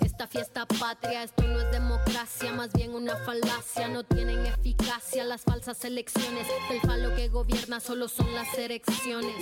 [0.00, 1.22] esta fiesta patria.
[1.22, 3.88] Esto no es democracia, más bien una falacia.
[3.88, 6.46] No tienen eficacia las falsas elecciones.
[6.70, 9.36] El falo que gobierna solo son las elecciones.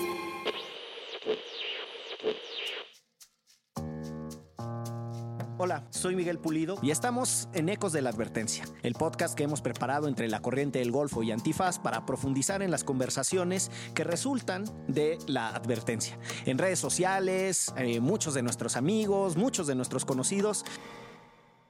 [5.59, 9.63] Hola, soy Miguel Pulido y estamos en Ecos de la Advertencia, el podcast que hemos
[9.63, 14.65] preparado entre la corriente del Golfo y Antifaz para profundizar en las conversaciones que resultan
[14.87, 16.19] de la advertencia.
[16.45, 20.63] En redes sociales, eh, muchos de nuestros amigos, muchos de nuestros conocidos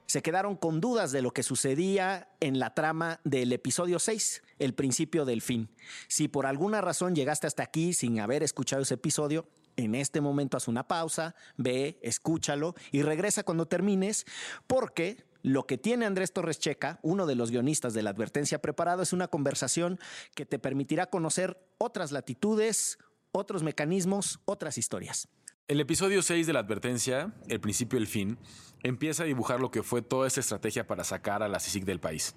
[0.05, 4.73] se quedaron con dudas de lo que sucedía en la trama del episodio 6, el
[4.73, 5.69] principio del fin.
[6.09, 9.47] Si por alguna razón llegaste hasta aquí sin haber escuchado ese episodio,
[9.77, 14.25] en este momento haz una pausa, ve, escúchalo y regresa cuando termines,
[14.67, 19.03] porque lo que tiene Andrés Torres Checa, uno de los guionistas de la advertencia preparado,
[19.03, 19.99] es una conversación
[20.35, 22.97] que te permitirá conocer otras latitudes,
[23.31, 25.29] otros mecanismos, otras historias.
[25.67, 28.37] El episodio 6 de la advertencia, el principio y el fin,
[28.83, 31.99] empieza a dibujar lo que fue toda esta estrategia para sacar a la CICIG del
[31.99, 32.35] país.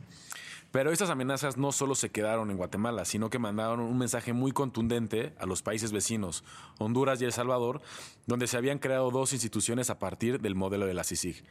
[0.73, 4.53] Pero estas amenazas no solo se quedaron en Guatemala, sino que mandaron un mensaje muy
[4.53, 6.45] contundente a los países vecinos,
[6.79, 7.81] Honduras y El Salvador,
[8.27, 11.45] donde se habían creado dos instituciones a partir del modelo de la CICIG.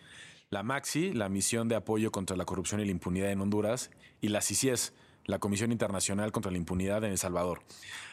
[0.50, 4.30] La MAXI, la Misión de Apoyo contra la Corrupción y la Impunidad en Honduras, y
[4.30, 4.94] la CICIES,
[5.26, 7.62] la Comisión Internacional contra la Impunidad en El Salvador.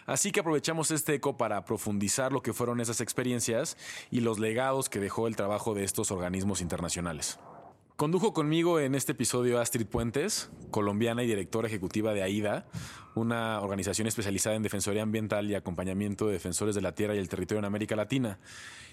[0.06, 3.76] Así que aprovechamos este eco para profundizar lo que fueron esas experiencias
[4.10, 7.38] y los legados que dejó el trabajo de estos organismos internacionales.
[7.96, 12.66] Condujo conmigo en este episodio Astrid Puentes, colombiana y directora ejecutiva de AIDA,
[13.14, 17.30] una organización especializada en defensoría ambiental y acompañamiento de defensores de la tierra y el
[17.30, 18.38] territorio en América Latina.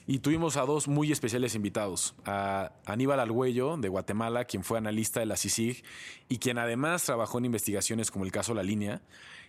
[0.08, 5.20] Y tuvimos a dos muy especiales invitados, a Aníbal Argüello de Guatemala, quien fue analista
[5.20, 5.84] de la CICIG
[6.30, 9.02] y quien además trabajó en investigaciones como el caso La Línea.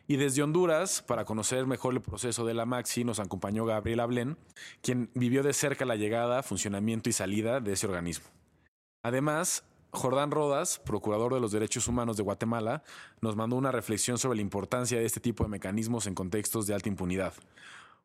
[0.08, 4.36] Y desde Honduras, para conocer mejor el proceso de la Maxi, nos acompañó Gabriela Blen,
[4.82, 8.26] quien vivió de cerca la llegada, funcionamiento y salida de ese organismo.
[9.04, 12.82] Además, Jordán Rodas, procurador de los derechos humanos de Guatemala,
[13.20, 16.74] nos mandó una reflexión sobre la importancia de este tipo de mecanismos en contextos de
[16.74, 17.34] alta impunidad.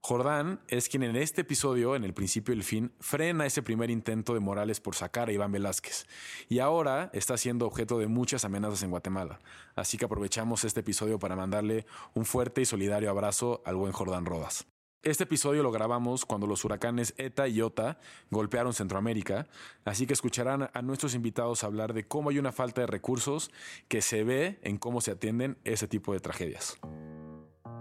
[0.02, 3.90] Jordán es quien en este episodio, en el principio y el fin, frena ese primer
[3.90, 6.06] intento de Morales por sacar a Iván Velázquez.
[6.50, 9.40] Y ahora está siendo objeto de muchas amenazas en Guatemala.
[9.76, 14.26] Así que aprovechamos este episodio para mandarle un fuerte y solidario abrazo al buen Jordán
[14.26, 14.68] Rodas.
[15.02, 18.00] Este episodio lo grabamos cuando los huracanes ETA y OTA
[18.32, 19.48] golpearon Centroamérica,
[19.86, 23.50] así que escucharán a nuestros invitados hablar de cómo hay una falta de recursos
[23.88, 26.78] que se ve en cómo se atienden ese tipo de tragedias.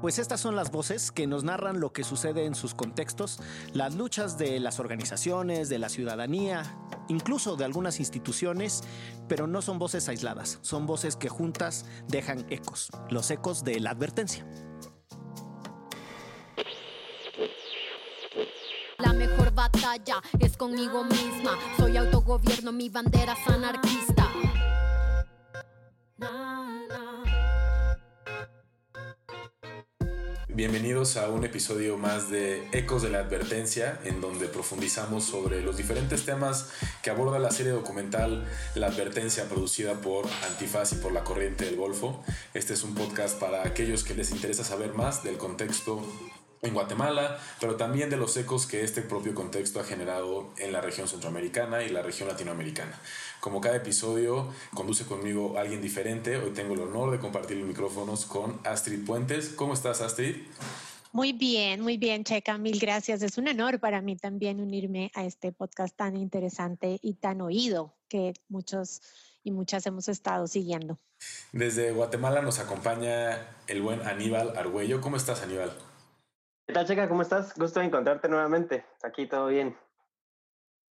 [0.01, 3.41] Pues estas son las voces que nos narran lo que sucede en sus contextos,
[3.73, 8.85] las luchas de las organizaciones, de la ciudadanía, incluso de algunas instituciones,
[9.27, 13.91] pero no son voces aisladas, son voces que juntas dejan ecos, los ecos de la
[13.91, 14.47] advertencia.
[20.41, 21.59] Es conmigo misma.
[21.78, 24.31] Soy autogobierno, mi bandera es anarquista.
[30.49, 35.78] Bienvenidos a un episodio más de Ecos de la Advertencia, en donde profundizamos sobre los
[35.78, 36.70] diferentes temas
[37.03, 38.44] que aborda la serie documental
[38.75, 42.22] La Advertencia, producida por Antifaz y por la Corriente del Golfo.
[42.53, 46.05] Este es un podcast para aquellos que les interesa saber más del contexto
[46.63, 50.81] en Guatemala, pero también de los ecos que este propio contexto ha generado en la
[50.81, 52.99] región centroamericana y la región latinoamericana.
[53.41, 58.25] Como cada episodio conduce conmigo alguien diferente, hoy tengo el honor de compartir los micrófonos
[58.27, 59.51] con Astrid Puentes.
[59.51, 60.37] ¿Cómo estás, Astrid?
[61.13, 62.59] Muy bien, muy bien, Checa.
[62.59, 63.23] Mil gracias.
[63.23, 67.95] Es un honor para mí también unirme a este podcast tan interesante y tan oído
[68.09, 69.01] que muchos
[69.43, 70.99] y muchas hemos estado siguiendo.
[71.53, 75.01] Desde Guatemala nos acompaña el buen Aníbal Argüello.
[75.01, 75.73] ¿Cómo estás, Aníbal?
[76.69, 77.09] ¿Qué tal, Checa?
[77.09, 77.55] ¿Cómo estás?
[77.55, 78.85] Gusto de encontrarte nuevamente.
[79.03, 79.75] Aquí todo bien.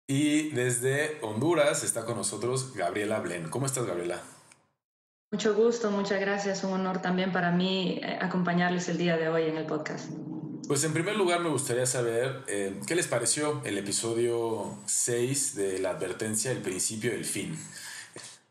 [0.08, 3.48] Y desde Honduras está con nosotros Gabriela Blen.
[3.50, 4.20] ¿Cómo estás, Gabriela?
[5.32, 6.64] Mucho gusto, muchas gracias.
[6.64, 10.10] Un honor también para mí eh, acompañarles el día de hoy en el podcast.
[10.68, 15.78] Pues en primer lugar me gustaría saber eh, qué les pareció el episodio 6 de
[15.78, 17.56] la advertencia, el principio y el fin.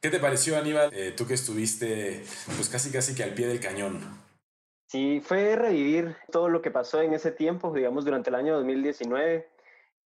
[0.00, 0.90] ¿Qué te pareció, Aníbal?
[0.92, 2.24] Eh, tú que estuviste
[2.54, 4.25] pues casi casi que al pie del cañón.
[4.96, 9.46] Sí, fue revivir todo lo que pasó en ese tiempo, digamos, durante el año 2019.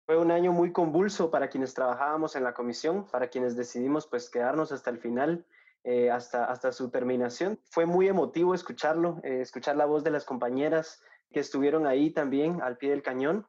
[0.06, 4.30] Fue un año muy convulso para quienes trabajábamos en la comisión, para quienes decidimos pues
[4.30, 5.44] quedarnos hasta el final
[5.82, 7.58] eh, hasta, hasta su terminación.
[7.64, 12.62] Fue muy emotivo escucharlo, eh, escuchar la voz de las compañeras que estuvieron ahí también
[12.62, 13.44] al pie del cañón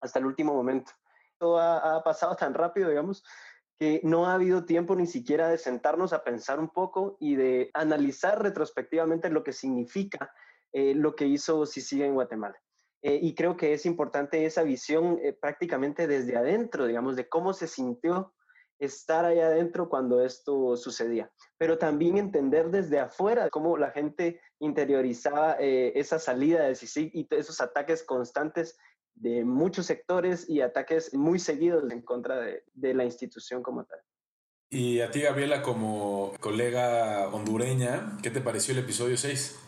[0.00, 0.92] hasta el último momento.
[1.36, 3.22] Todo ha, pasado tan rápido, digamos,
[3.78, 7.70] que no ha habido tiempo ni siquiera de sentarnos a pensar un poco y de
[7.74, 10.32] analizar retrospectivamente lo que significa
[10.72, 12.58] eh, lo que hizo sigue en Guatemala.
[13.02, 18.32] y creo que es importante esa visión prácticamente desde adentro, digamos, de cómo se sintió
[18.84, 25.56] estar ahí adentro cuando esto sucedía, pero también entender desde afuera cómo la gente interiorizaba
[25.60, 28.76] eh, esa salida de CICIG y esos ataques constantes
[29.14, 34.00] de muchos sectores y ataques muy seguidos en contra de, de la institución como tal.
[34.70, 39.58] Y a ti, Gabriela, como colega hondureña, ¿qué te pareció el episodio 6?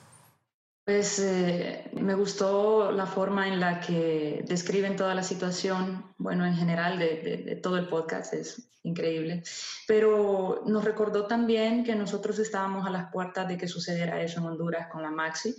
[0.85, 6.55] Pues eh, me gustó la forma en la que describen toda la situación, bueno, en
[6.55, 9.43] general de, todo el podcast, es increíble,
[9.89, 14.47] pero nos recordó también que nosotros estábamos a las puertas de que sucediera eso en
[14.47, 15.55] Honduras con la Maxi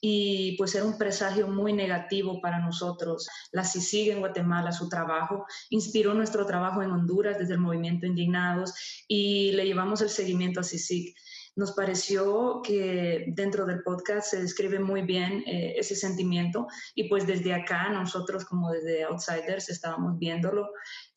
[0.00, 3.28] y pues era un presagio muy negativo para nosotros.
[3.52, 8.74] La CICIG en Guatemala, su trabajo, inspiró nuestro trabajo en Honduras desde el movimiento Indignados
[9.06, 11.14] y le llevamos el seguimiento a CICIG
[11.56, 17.26] nos pareció que dentro del podcast se describe muy bien eh, ese sentimiento y pues
[17.26, 20.70] desde acá nosotros como desde Outsiders estábamos viéndolo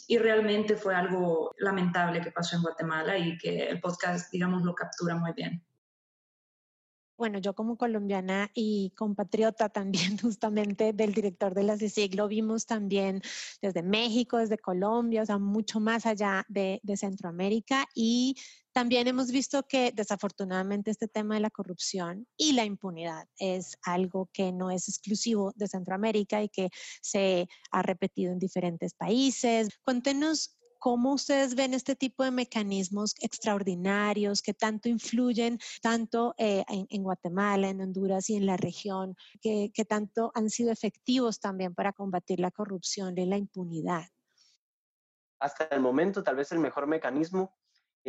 [0.08, 4.74] y realmente fue algo lamentable que pasó en Guatemala y que el podcast, digamos, lo
[4.74, 5.67] captura muy bien.
[7.18, 12.68] Bueno, yo como colombiana y compatriota también justamente del director de la CICIG, lo vimos
[12.68, 13.22] también
[13.60, 18.36] desde México, desde Colombia, o sea, mucho más allá de, de Centroamérica y
[18.72, 24.30] también hemos visto que desafortunadamente este tema de la corrupción y la impunidad es algo
[24.32, 26.70] que no es exclusivo de Centroamérica y que
[27.02, 29.70] se ha repetido en diferentes países.
[29.84, 37.04] Cuéntenos cómo ustedes ven este tipo de mecanismos extraordinarios que tanto influyen tanto eh, en,
[37.04, 41.94] Guatemala, en Honduras y en la región, que, que tanto han sido efectivos también para
[41.94, 44.06] combatir la corrupción y la impunidad.
[45.40, 47.56] Hasta el momento, tal vez el mejor mecanismo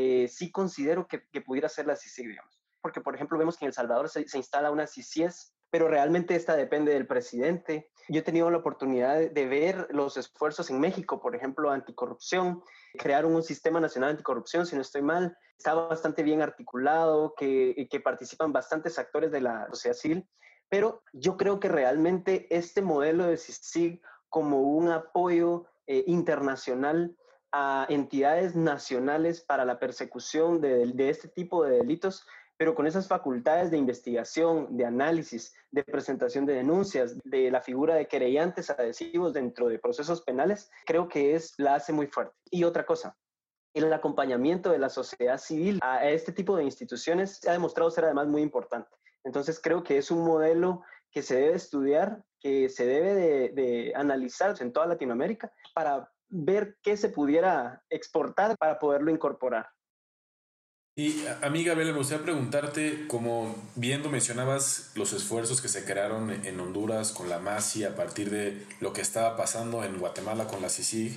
[0.01, 2.63] eh, sí considero que, pudiera ser la CICIG, digamos.
[2.81, 6.57] Porque, por ejemplo, vemos que en El Salvador se, instala una CICIES, pero realmente esta
[6.57, 7.91] depende del presidente.
[8.09, 12.63] Yo he tenido la oportunidad de, ver los esfuerzos en México, por ejemplo, anticorrupción,
[12.95, 18.01] crearon un sistema nacional anticorrupción, si no estoy mal, está bastante bien articulado, que, que
[18.01, 20.29] participan bastantes actores de la sociedad civil,
[20.69, 27.17] pero yo creo que realmente este modelo de CICIG como un apoyo eh, internacional
[27.53, 32.27] a entidades nacionales para la persecución de, este tipo de delitos,
[32.59, 37.95] pero con esas facultades de investigación, de análisis, de presentación de denuncias, de la figura
[37.95, 42.35] de querellantes adhesivos dentro de procesos penales, creo que es, la hace muy fuerte.
[42.51, 43.17] Y otra cosa,
[43.75, 48.05] el acompañamiento de la sociedad civil a este tipo de instituciones se ha demostrado ser
[48.05, 48.91] además muy importante.
[49.25, 50.83] Entonces creo que es un modelo
[51.13, 53.15] que se debe estudiar, que se debe
[53.51, 59.69] de, analizar en toda Latinoamérica para ver qué se pudiera exportar para poderlo incorporar.
[60.99, 66.45] Y a mí, Gabriela, me gustaría preguntarte, como viendo mencionabas los esfuerzos que se crearon
[66.45, 70.61] en Honduras con la MASI a partir de lo que estaba pasando en Guatemala con
[70.61, 71.17] la CICIG,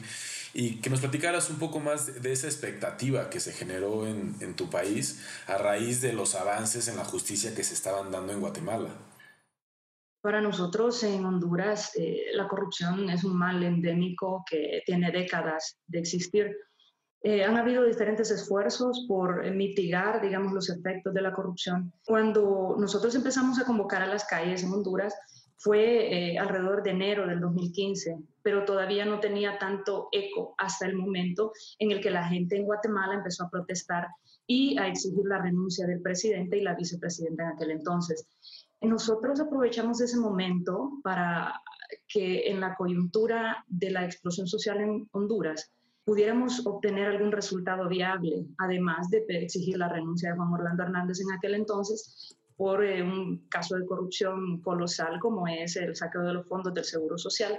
[0.53, 4.55] y que nos platicaras un poco más de esa expectativa que se generó en, en
[4.55, 8.39] tu país a raíz de los avances en la justicia que se estaban dando en
[8.39, 8.89] Guatemala.
[10.21, 15.97] Para nosotros en Honduras eh, la corrupción es un mal endémico que tiene décadas de
[15.97, 16.55] existir.
[17.23, 21.93] Eh, han habido diferentes esfuerzos por mitigar, digamos, los efectos de la corrupción.
[22.05, 25.13] Cuando nosotros empezamos a convocar a las calles en Honduras,
[25.57, 30.95] fue eh, alrededor de enero del 2015, pero todavía no tenía tanto eco hasta el
[30.95, 34.07] momento en el que la gente en Guatemala empezó a protestar
[34.47, 38.25] y a exigir la renuncia del presidente y la vicepresidenta en aquel entonces.
[38.81, 41.61] Nosotros aprovechamos ese momento para
[42.07, 45.71] que en la coyuntura de la explosión social en Honduras
[46.11, 51.31] pudiéramos obtener algún resultado viable, además de exigir la renuncia de Juan Orlando Hernández en
[51.31, 56.45] aquel entonces por eh, un caso de corrupción colosal como es el saqueo de los
[56.49, 57.57] fondos del Seguro Social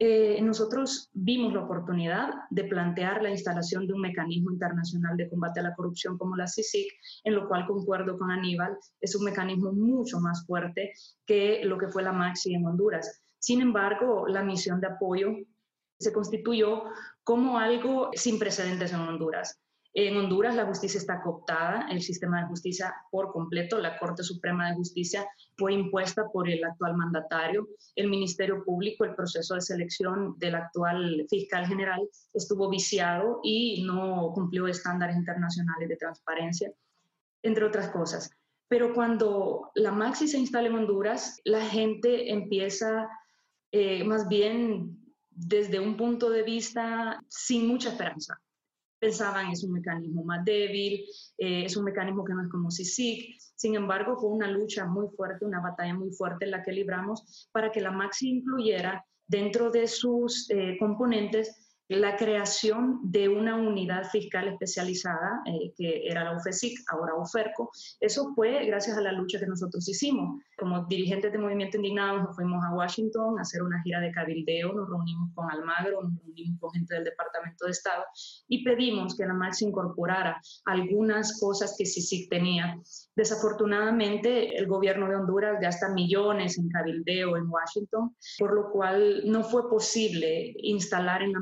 [0.00, 5.60] eh, nosotros vimos la oportunidad de plantear la instalación de un mecanismo internacional de combate
[5.60, 6.88] a la corrupción como la CICIC,
[7.22, 11.86] en lo cual concuerdo con Aníbal, es un mecanismo mucho más fuerte que lo que
[11.86, 13.22] fue la MAXI en Honduras.
[13.38, 15.28] Sin embargo, la misión de apoyo
[16.04, 16.84] se constituyó
[17.24, 19.58] como algo sin precedentes en Honduras.
[19.96, 24.68] En Honduras la justicia está cooptada, el sistema de justicia por completo, la Corte Suprema
[24.68, 25.24] de Justicia
[25.56, 31.24] fue impuesta por el actual mandatario, el Ministerio Público, el proceso de selección del actual
[31.30, 32.00] fiscal general
[32.32, 36.72] estuvo viciado y no cumplió estándares internacionales de transparencia.
[37.42, 38.30] entre otras cosas.
[38.68, 43.06] Pero cuando la Maxi se instala en Honduras, la gente empieza
[43.70, 45.03] eh, más bien
[45.34, 48.40] desde un punto de vista sin mucha esperanza.
[48.98, 51.04] Pensaban es un mecanismo más débil,
[51.36, 53.36] eh, es un mecanismo que no es como CICIC.
[53.54, 57.48] Sin embargo, fue una lucha muy fuerte, una batalla muy fuerte en la que libramos
[57.52, 64.04] para que la Maxi incluyera dentro de sus eh, componentes la creación de una unidad
[64.10, 67.70] fiscal especializada, eh, que era la UFESIC, ahora UFERCO.
[68.00, 70.40] Eso fue gracias a la lucha que nosotros hicimos.
[70.56, 74.72] Como dirigentes de Movimiento Indignados nos fuimos a Washington a hacer una gira de cabildeo,
[74.72, 78.04] nos reunimos con Almagro, nos reunimos con gente del Departamento de Estado
[78.48, 82.78] y pedimos que la MAX incorporara algunas cosas que CICIC tenía.
[83.14, 89.42] Desafortunadamente, el gobierno de Honduras gasta millones en cabildeo en Washington, por lo cual no
[89.42, 91.40] fue posible instalar en la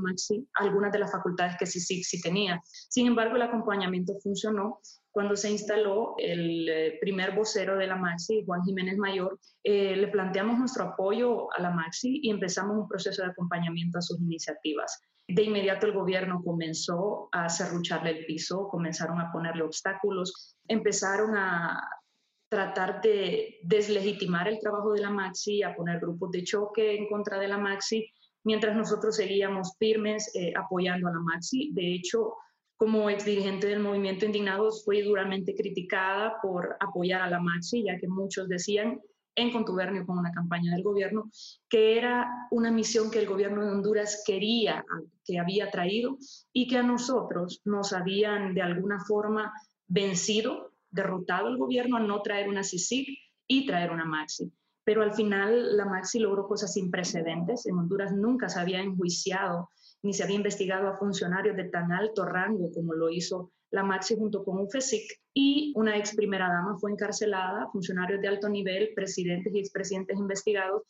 [0.55, 2.63] Algunas de las facultades que sí, sí, sí tenía.
[2.65, 4.81] Sin embargo, el acompañamiento funcionó.
[5.11, 10.09] Cuando se instaló el eh, primer vocero de la Maxi, Juan Jiménez Mayor, eh, le
[10.09, 15.01] planteamos nuestro apoyo a la Maxi y empezamos un proceso de acompañamiento a sus iniciativas.
[15.29, 21.81] De inmediato el gobierno comenzó a cerrucharle el piso, comenzaron a ponerle obstáculos, empezaron a
[22.49, 27.39] tratar de deslegitimar el trabajo de la Maxi, a poner grupos de choque en contra
[27.39, 28.13] de la Maxi
[28.45, 31.71] mientras nosotros seguíamos firmes eh, apoyando a la Maxi.
[31.73, 32.35] De hecho,
[32.77, 37.99] como ex dirigente del movimiento Indignados, fui duramente criticada por apoyar a la Maxi, ya
[37.99, 39.01] que muchos decían,
[39.35, 41.31] en contubernio con una campaña del gobierno,
[41.69, 44.85] que era una misión que el gobierno de Honduras quería,
[45.25, 46.19] que había traído,
[46.53, 49.53] y que a nosotros nos habían de alguna forma
[49.87, 53.07] vencido, derrotado el gobierno a no traer una CICIG
[53.47, 54.53] y traer una Maxi
[54.85, 57.67] pero al final la Maxi logró cosas sin precedentes.
[57.67, 59.69] En Honduras nunca se había enjuiciado
[60.03, 64.17] ni se había investigado a funcionarios de tan alto rango como lo hizo la Maxi
[64.17, 69.53] junto con UFESIC y una ex primera dama fue encarcelada, funcionarios de alto nivel, presidentes
[69.55, 70.83] y expresidentes investigados.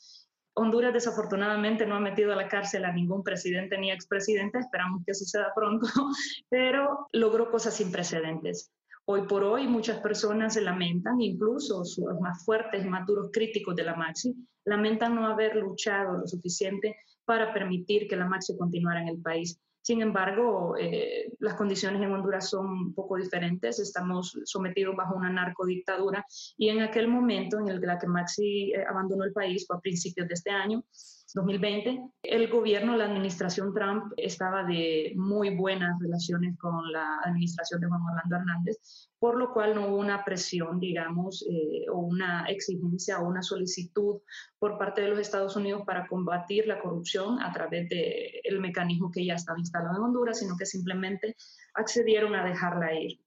[0.54, 5.14] Honduras desafortunadamente no ha metido a la cárcel a ningún presidente ni expresidente, esperamos que
[5.14, 5.86] suceda pronto,
[6.50, 8.72] pero logró cosas sin precedentes.
[9.04, 13.82] Hoy por hoy muchas personas se lamentan, incluso los más fuertes más duros críticos de
[13.82, 19.08] la Maxi, lamentan no haber luchado lo suficiente para permitir que la Maxi continuara en
[19.08, 19.58] el país.
[19.82, 23.80] Sin embargo, eh, las condiciones en Honduras son un poco diferentes.
[23.80, 26.24] Estamos sometidos bajo una narcodictadura
[26.56, 29.76] y en aquel momento en el que la que Maxi eh, abandonó el país fue
[29.76, 30.84] a principios de este año,
[31.34, 37.88] 2020, el gobierno, la administración Trump estaba de muy buenas relaciones con la administración de
[37.88, 43.20] Juan Orlando Hernández, por lo cual no hubo una presión, digamos, eh, o una exigencia
[43.20, 44.20] o una solicitud
[44.58, 49.24] por parte de los Estados Unidos para combatir la corrupción a través del mecanismo que
[49.24, 51.36] ya estaba instalado en Honduras, sino que simplemente
[51.74, 53.18] accedieron a dejarla ir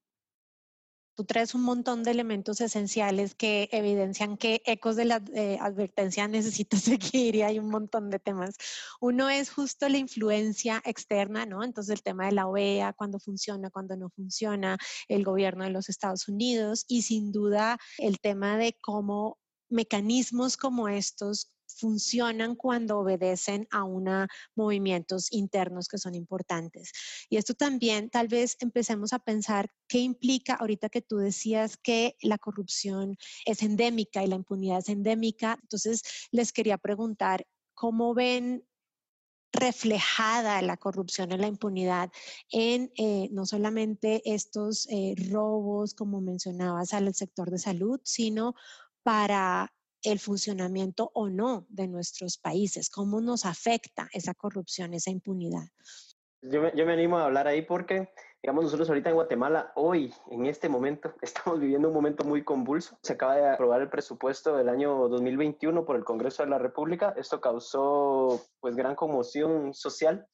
[1.15, 6.27] tú traes un montón de elementos esenciales que evidencian que ecos de la eh, advertencia
[6.27, 8.55] necesita seguir y hay un montón de temas.
[8.99, 11.63] Uno es justo la influencia externa, ¿no?
[11.63, 15.89] Entonces el tema de la OEA, cuando funciona, cuando no funciona, el gobierno de los
[15.89, 23.67] Estados Unidos y sin duda el tema de cómo mecanismos como estos funcionan cuando obedecen
[23.71, 26.91] a una movimientos internos que son importantes.
[27.29, 32.15] Y esto también tal vez empecemos a pensar qué implica ahorita que tú decías que
[32.21, 35.57] la corrupción es endémica y la impunidad es endémica.
[35.61, 36.01] Entonces,
[36.31, 38.65] les quería preguntar, ¿cómo ven
[39.55, 42.11] reflejada la corrupción y la impunidad
[42.51, 48.55] en eh, no solamente estos eh, robos, como mencionabas, al sector de salud, sino
[49.03, 49.73] para
[50.05, 55.67] el funcionamiento o no de nuestros países, cómo nos afecta esa corrupción, esa impunidad.
[56.41, 58.09] Yo me, yo me, animo a hablar ahí porque,
[58.43, 62.97] digamos, nosotros ahorita en Guatemala, hoy, en este momento, estamos viviendo un momento muy convulso.
[63.01, 67.13] Se acaba de aprobar el presupuesto del año 2021 por el Congreso de la República.
[67.17, 70.27] Esto causó, pues, gran conmoción social.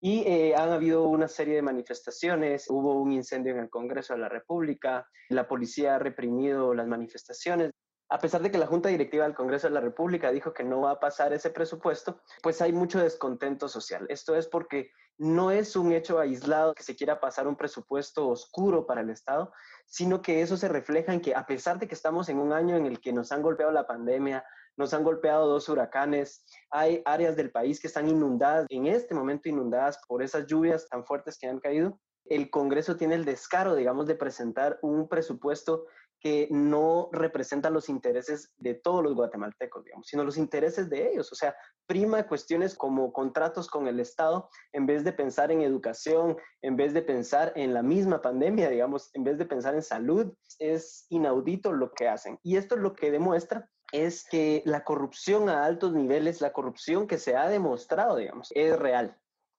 [0.00, 4.20] Y eh, han habido una serie de manifestaciones, hubo un incendio en el Congreso de
[4.20, 7.70] la República, la policía ha reprimido las manifestaciones
[8.08, 10.82] a pesar de que la Junta Directiva del Congreso de la República dijo que no
[10.82, 14.06] va a pasar ese presupuesto, pues hay mucho descontento social.
[14.08, 18.86] Esto es porque no es un hecho aislado que se quiera pasar un presupuesto oscuro
[18.86, 19.52] para el Estado,
[19.86, 22.76] sino que eso se refleja en que a pesar de que estamos en un año
[22.76, 24.44] en el que nos han golpeado la pandemia,
[24.76, 29.48] nos han golpeado dos huracanes, hay áreas del país que están inundadas, en este momento
[29.48, 34.06] inundadas por esas lluvias tan fuertes que han caído, el Congreso tiene el descaro, digamos,
[34.06, 35.86] de presentar un presupuesto
[36.24, 41.30] que no representan los intereses de todos los guatemaltecos, digamos, sino los intereses de ellos.
[41.30, 41.54] O sea,
[41.86, 46.94] prima cuestiones como contratos con el Estado en vez de pensar en educación, en vez
[46.94, 50.32] de pensar en la misma pandemia, digamos, en vez de pensar en salud.
[50.58, 52.38] Es inaudito lo que hacen.
[52.42, 57.06] Y esto es lo que demuestra es que la corrupción a altos niveles, la corrupción
[57.06, 59.14] que se ha demostrado, digamos, es real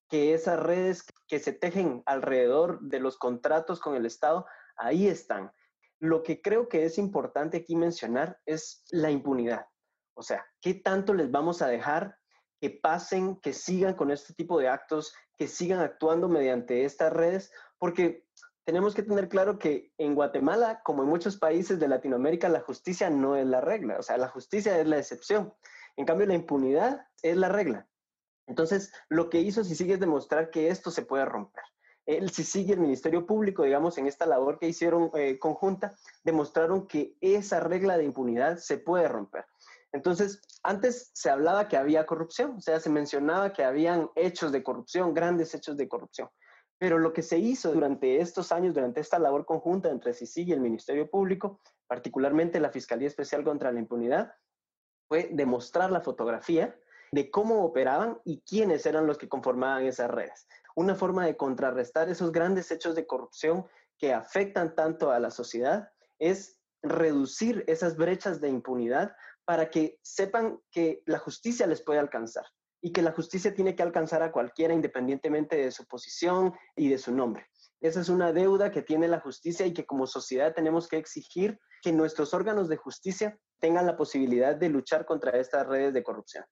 [0.10, 5.52] que esas redes que se tejen alrededor de los contratos con el Estado, ahí están.
[6.00, 9.68] Lo que creo que es importante aquí mencionar es la impunidad.
[10.16, 12.18] O sea, ¿qué tanto les vamos a dejar
[12.60, 17.52] que pasen, que sigan con este tipo de actos, que sigan actuando mediante estas redes?
[17.78, 18.26] Porque
[18.66, 23.10] tenemos que tener claro que en Guatemala, como en muchos países de Latinoamérica, la justicia
[23.10, 23.98] no es la regla.
[24.00, 25.54] O sea, la justicia es la excepción.
[25.98, 27.88] En cambio, la impunidad es la regla.
[28.48, 31.64] Entonces, lo que hizo sigue es demostrar que esto se puede romper.
[32.06, 37.16] El sigue el Ministerio Público, digamos, en esta labor que hicieron eh, conjunta, demostraron que
[37.20, 39.46] esa regla de impunidad se puede romper.
[39.92, 44.62] Entonces, antes se hablaba que había corrupción, o sea, se mencionaba que habían hechos de
[44.62, 46.30] corrupción, grandes hechos de corrupción.
[46.78, 50.52] Pero lo que se hizo durante estos años, durante esta labor conjunta entre CICIG y
[50.52, 54.34] el Ministerio Público, particularmente la Fiscalía Especial contra la Impunidad,
[55.08, 56.78] fue demostrar la fotografía
[57.12, 60.48] de cómo operaban y quiénes eran los que conformaban esas redes.
[60.76, 63.66] Una forma de contrarrestar esos grandes hechos de corrupción
[63.98, 65.90] que afectan tanto a la sociedad
[66.20, 69.16] es reducir esas brechas de impunidad
[69.46, 72.46] para que sepan que la justicia les puede alcanzar
[72.82, 76.98] y que la justicia tiene que alcanzar a cualquiera independientemente de su posición y de
[76.98, 77.48] su nombre.
[77.82, 81.60] Esa es una deuda que tiene la justicia y que como sociedad tenemos que exigir
[81.82, 86.46] que nuestros órganos de justicia tengan la posibilidad de luchar contra estas redes de corrupción.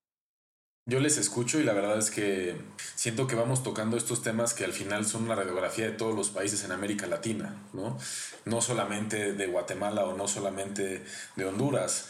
[0.86, 2.58] Yo les escucho y la verdad es que
[2.96, 6.30] siento que vamos tocando estos temas que al final son una radiografía de todos los
[6.30, 7.98] países en América Latina, ¿no?
[8.44, 11.06] No solamente de Guatemala o no solamente
[11.38, 12.10] de Honduras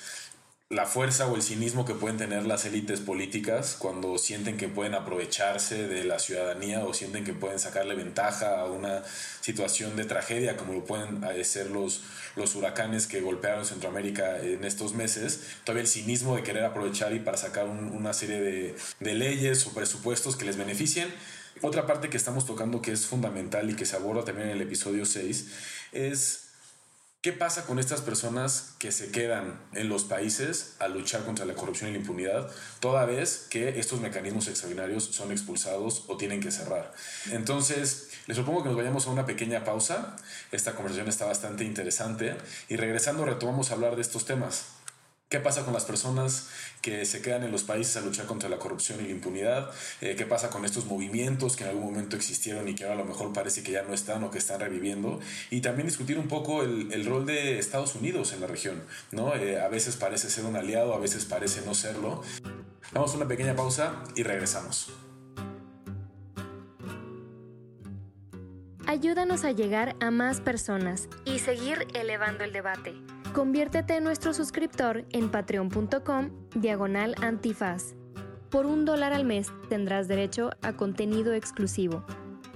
[0.73, 4.95] la fuerza o el cinismo que pueden tener las élites políticas cuando sienten que pueden
[4.95, 9.03] aprovecharse de la ciudadanía o sienten que pueden sacarle ventaja a una
[9.41, 12.01] situación de tragedia como lo pueden eh, ser los,
[12.35, 17.19] los huracanes que golpearon Centroamérica en estos meses, todavía el cinismo de querer aprovechar y
[17.19, 21.07] para sacar una serie de, de leyes o presupuestos que les beneficien.
[21.61, 24.61] Otra parte que estamos tocando que es fundamental y que se aborda también en el
[24.61, 25.47] episodio 6
[25.91, 26.42] es
[27.23, 31.53] ¿Qué pasa con estas personas que se quedan en los países a luchar contra la
[31.53, 36.51] corrupción y la impunidad, toda vez que estos mecanismos extraordinarios son expulsados o tienen que
[36.51, 36.91] cerrar?
[37.31, 40.17] Entonces, les propongo que nos vayamos a una pequeña pausa.
[40.51, 42.35] Esta conversación está bastante interesante
[42.67, 44.65] y regresando retomamos a hablar de estos temas.
[45.33, 48.59] ¿Qué pasa con las personas que se quedan en los países a luchar contra la
[48.59, 49.71] corrupción y la impunidad?
[49.99, 52.99] Eh, ¿Qué pasa con estos movimientos que en algún momento existieron y que ahora a
[52.99, 55.19] lo mejor parece que ya no están o que están reviviendo?
[55.49, 58.83] Y también discutir un poco el, rol de Estados Unidos en la región.
[59.09, 59.35] ¿no?
[59.35, 62.21] Eh, a veces parece ser un aliado, a veces parece no serlo.
[62.91, 64.93] Damos una pequeña pausa y regresamos.
[68.85, 72.93] Ayúdanos a llegar a más personas y seguir elevando el debate.
[73.33, 77.95] Conviértete en nuestro suscriptor en patreon.com diagonal antifaz.
[78.51, 82.05] Por un dólar al mes tendrás derecho a contenido exclusivo.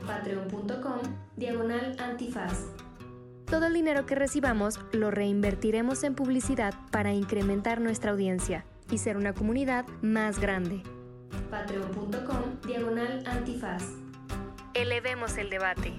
[0.06, 1.00] Patreon.com
[1.36, 2.68] diagonal antifaz.
[3.46, 9.18] Todo el dinero que recibamos lo reinvertiremos en publicidad para incrementar nuestra audiencia y ser
[9.18, 10.84] una comunidad más grande.
[11.50, 13.84] Patreon.com diagonal antifaz.
[14.76, 15.94] Elevemos el debate.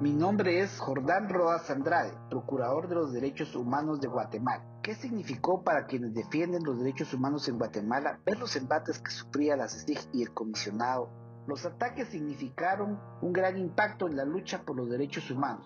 [0.00, 4.80] Mi nombre es Jordán Rodas Andrade, Procurador de los Derechos Humanos de Guatemala.
[4.82, 9.56] ¿Qué significó para quienes defienden los derechos humanos en Guatemala ver los embates que sufría
[9.56, 11.10] la CICIG y el comisionado?
[11.46, 15.64] Los ataques significaron un gran impacto en la lucha por los derechos humanos,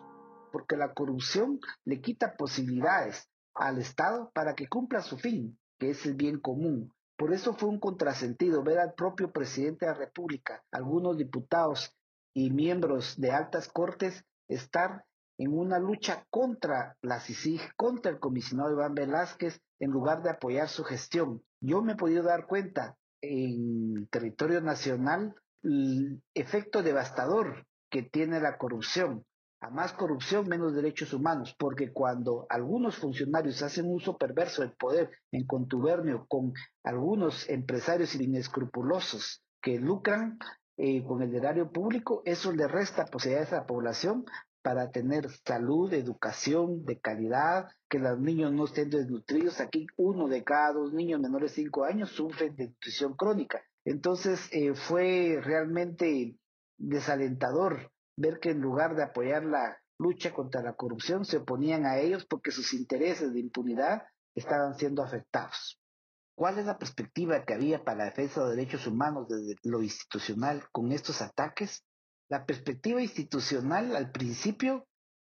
[0.52, 6.04] porque la corrupción le quita posibilidades al Estado para que cumpla su fin, que es
[6.04, 6.92] el bien común.
[7.16, 11.97] Por eso fue un contrasentido ver al propio presidente de la República, algunos diputados
[12.34, 15.04] y miembros de altas cortes estar
[15.38, 20.68] en una lucha contra la CICIG, contra el comisionado Iván Velázquez, en lugar de apoyar
[20.68, 21.42] su gestión.
[21.60, 28.58] Yo me he podido dar cuenta en territorio nacional el efecto devastador que tiene la
[28.58, 29.24] corrupción.
[29.60, 35.10] A más corrupción, menos derechos humanos, porque cuando algunos funcionarios hacen uso perverso del poder
[35.32, 36.52] en contubernio con
[36.84, 40.38] algunos empresarios inescrupulosos que lucran,
[40.78, 44.24] eh, con el erario público, eso le resta posibilidades a esa población
[44.62, 49.60] para tener salud, educación de calidad, que los niños no estén desnutridos.
[49.60, 53.60] Aquí uno de cada dos niños menores de cinco años sufren de nutrición crónica.
[53.84, 56.36] Entonces eh, fue realmente
[56.76, 61.98] desalentador ver que en lugar de apoyar la lucha contra la corrupción se oponían a
[61.98, 64.02] ellos porque sus intereses de impunidad
[64.34, 65.77] estaban siendo afectados.
[66.38, 70.62] ¿Cuál es la perspectiva que había para la defensa de derechos humanos desde lo institucional
[70.70, 71.84] con estos ataques?
[72.28, 74.86] La perspectiva institucional al principio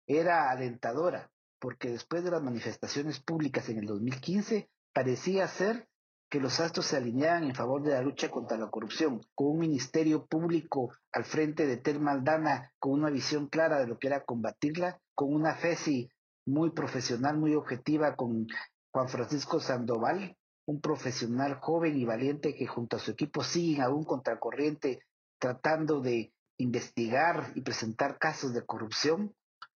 [0.05, 5.87] era alentadora, porque después de las manifestaciones públicas en el 2015 parecía ser
[6.29, 9.59] que los astros se alineaban en favor de la lucha contra la corrupción, con un
[9.59, 14.25] ministerio público al frente de Tel Maldana con una visión clara de lo que era
[14.25, 16.11] combatirla, con una FESI
[16.45, 18.47] muy profesional, muy objetiva, con
[18.91, 20.35] Juan Francisco Sandoval,
[20.69, 24.99] un profesional joven y valiente que junto a su equipo siguen aún contracorriente
[25.39, 29.33] tratando de investigar y presentar casos de corrupción.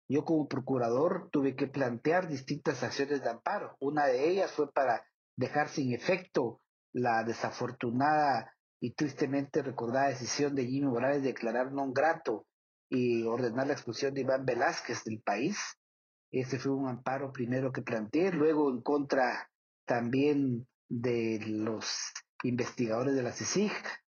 [0.09, 3.77] Yo como procurador tuve que plantear distintas acciones de amparo.
[3.79, 5.05] Una de ellas fue para
[5.37, 6.59] dejar sin efecto
[6.91, 12.47] la desafortunada y tristemente recordada decisión de Jimmy Morales de declarar non grato
[12.89, 15.59] y ordenar la expulsión de Iván Velázquez del país.
[16.31, 19.51] Ese fue un amparo primero que planteé, luego en contra
[19.85, 22.11] también de los
[22.43, 23.71] investigadores de la CICIG.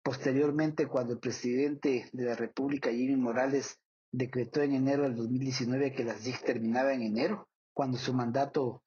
[0.03, 3.79] Posteriormente, cuando el presidente de la República, Jimmy Morales,
[4.13, 8.83] decretó en enero del 2019 que la CICIG terminaba en enero, cuando su mandato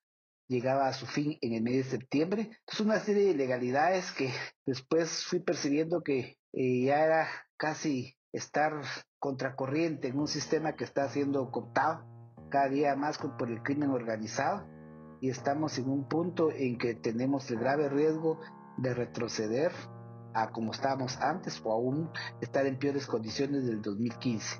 [0.47, 2.51] llegaba a su fin en el mes de septiembre.
[2.67, 4.31] Es una serie de ilegalidades que
[4.65, 8.81] después fui percibiendo que eh, ya era casi estar
[9.19, 12.05] contracorriente en un sistema que está siendo cooptado
[12.49, 14.67] cada día más por el crimen organizado
[15.23, 18.41] y estamos en un punto en que tenemos el grave riesgo
[18.75, 19.71] de retroceder
[20.33, 22.09] a como estábamos antes o aún
[22.41, 24.59] estar en peores condiciones del 2015.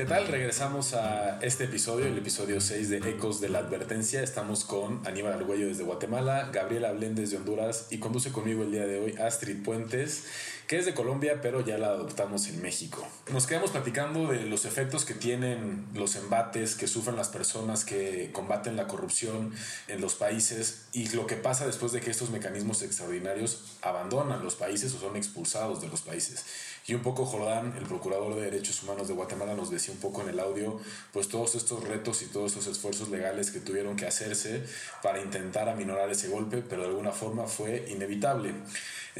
[0.00, 0.28] ¿Qué tal?
[0.28, 4.22] Regresamos a este episodio, el episodio 6 de Ecos de la Advertencia.
[4.22, 8.86] Estamos con Aníbal Arguello desde Guatemala, Gabriela Blendes de Honduras y conduce conmigo el día
[8.86, 10.24] de hoy Astrid Puentes,
[10.70, 13.04] que es de Colombia, pero ya la adoptamos en México.
[13.32, 18.30] Nos quedamos platicando de los efectos que tienen los embates que sufren las personas que
[18.32, 19.52] combaten la corrupción
[19.88, 24.54] en los países y lo que pasa después de que estos mecanismos extraordinarios abandonan los
[24.54, 26.44] países o son expulsados de los países.
[26.86, 30.22] Y un poco Jordán, el procurador de derechos humanos de Guatemala, nos decía un poco
[30.22, 30.80] en el audio,
[31.12, 34.62] pues todos estos retos y todos estos esfuerzos legales que tuvieron que hacerse
[35.02, 38.54] para intentar aminorar ese golpe, pero de alguna forma fue inevitable.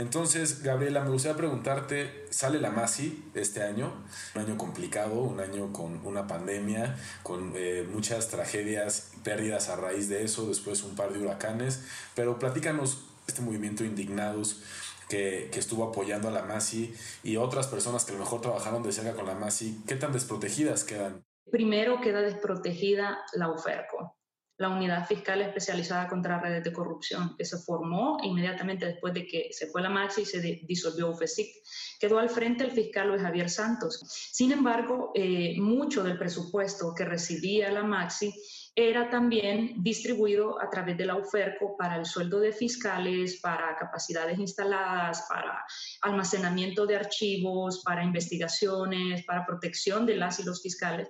[0.01, 3.93] Entonces, Gabriela, me gustaría preguntarte, sale la MASI este año,
[4.35, 10.09] un año complicado, un año con una pandemia, con eh, muchas tragedias, pérdidas a raíz
[10.09, 11.85] de eso, después un par de huracanes,
[12.15, 14.63] pero platícanos este movimiento Indignados,
[15.11, 18.93] que, estuvo apoyando a la MASI y otras personas que a lo mejor trabajaron de
[18.93, 21.23] cerca con la MASI, ¿qué tan desprotegidas quedan?
[21.51, 24.17] Primero queda desprotegida la UFERCO,
[24.61, 29.49] la Unidad Fiscal Especializada contra Redes de Corrupción, que se formó inmediatamente después de que
[29.53, 31.49] se fue la MASI y se disolvió UFESIC.
[31.99, 33.99] Quedó al frente el fiscal Luis Javier Santos.
[34.33, 38.35] Sin embargo, eh, mucho del presupuesto que recibía la MAXI
[38.75, 41.17] era también distribuido a través de la
[41.79, 45.65] para el sueldo de fiscales, para capacidades instaladas, para
[46.03, 51.09] almacenamiento de archivos, para investigaciones, para protección de las y los fiscales.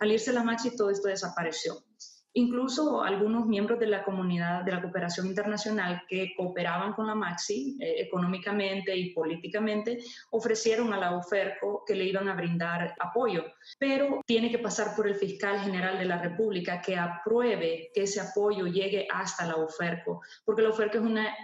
[0.00, 1.82] Al irse la Maxi todo esto desapareció.
[2.34, 7.76] Incluso algunos miembros de la comunidad de la cooperación internacional que cooperaban con la Maxi
[7.80, 9.98] eh, económicamente y políticamente
[10.30, 13.44] ofrecieron a la UFERCO que le iban a brindar apoyo,
[13.80, 18.20] pero tiene que pasar por el fiscal general de la República que apruebe que ese
[18.20, 21.34] apoyo llegue hasta la UFERCO, porque la UFERCO es una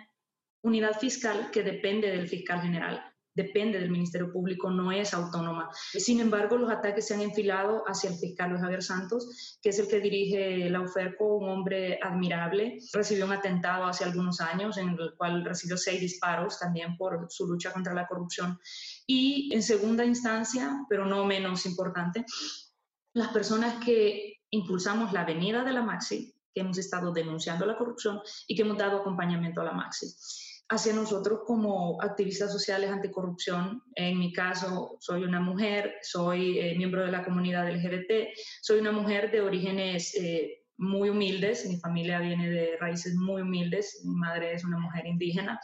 [0.62, 3.03] unidad fiscal que depende del fiscal general
[3.37, 5.68] depende del Ministerio Público, no es autónoma.
[5.92, 9.79] Sin embargo, los ataques se han enfilado hacia el fiscal Luis Javier Santos, que es
[9.79, 12.79] el que dirige la UFERCO, un hombre admirable.
[12.94, 17.46] Recibió un atentado hace algunos años en el cual recibió seis disparos también por su
[17.46, 18.59] lucha contra la corrupción.
[19.07, 22.25] Y en segunda instancia, pero no menos importante,
[23.12, 28.20] las personas que impulsamos la venida de la Maxi, que hemos estado denunciando la corrupción
[28.46, 30.07] y que hemos dado acompañamiento a la Maxi
[30.68, 33.83] hacia nosotros como activistas sociales anticorrupción.
[33.94, 38.29] En mi caso, soy una mujer, soy eh, miembro de la comunidad LGBT,
[38.62, 44.02] soy una mujer de orígenes eh, muy humildes, mi familia viene de raíces muy humildes,
[44.05, 45.59] mi madre es una mujer indígena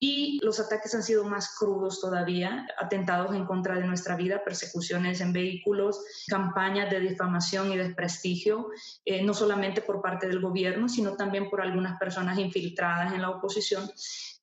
[0.00, 5.20] y los ataques han sido más crudos todavía, atentados en contra de nuestra vida, persecuciones
[5.20, 8.68] en vehículos, campañas de difamación y desprestigio,
[9.04, 13.30] eh, no solamente por parte del gobierno, sino también por algunas personas infiltradas en la
[13.30, 13.90] oposición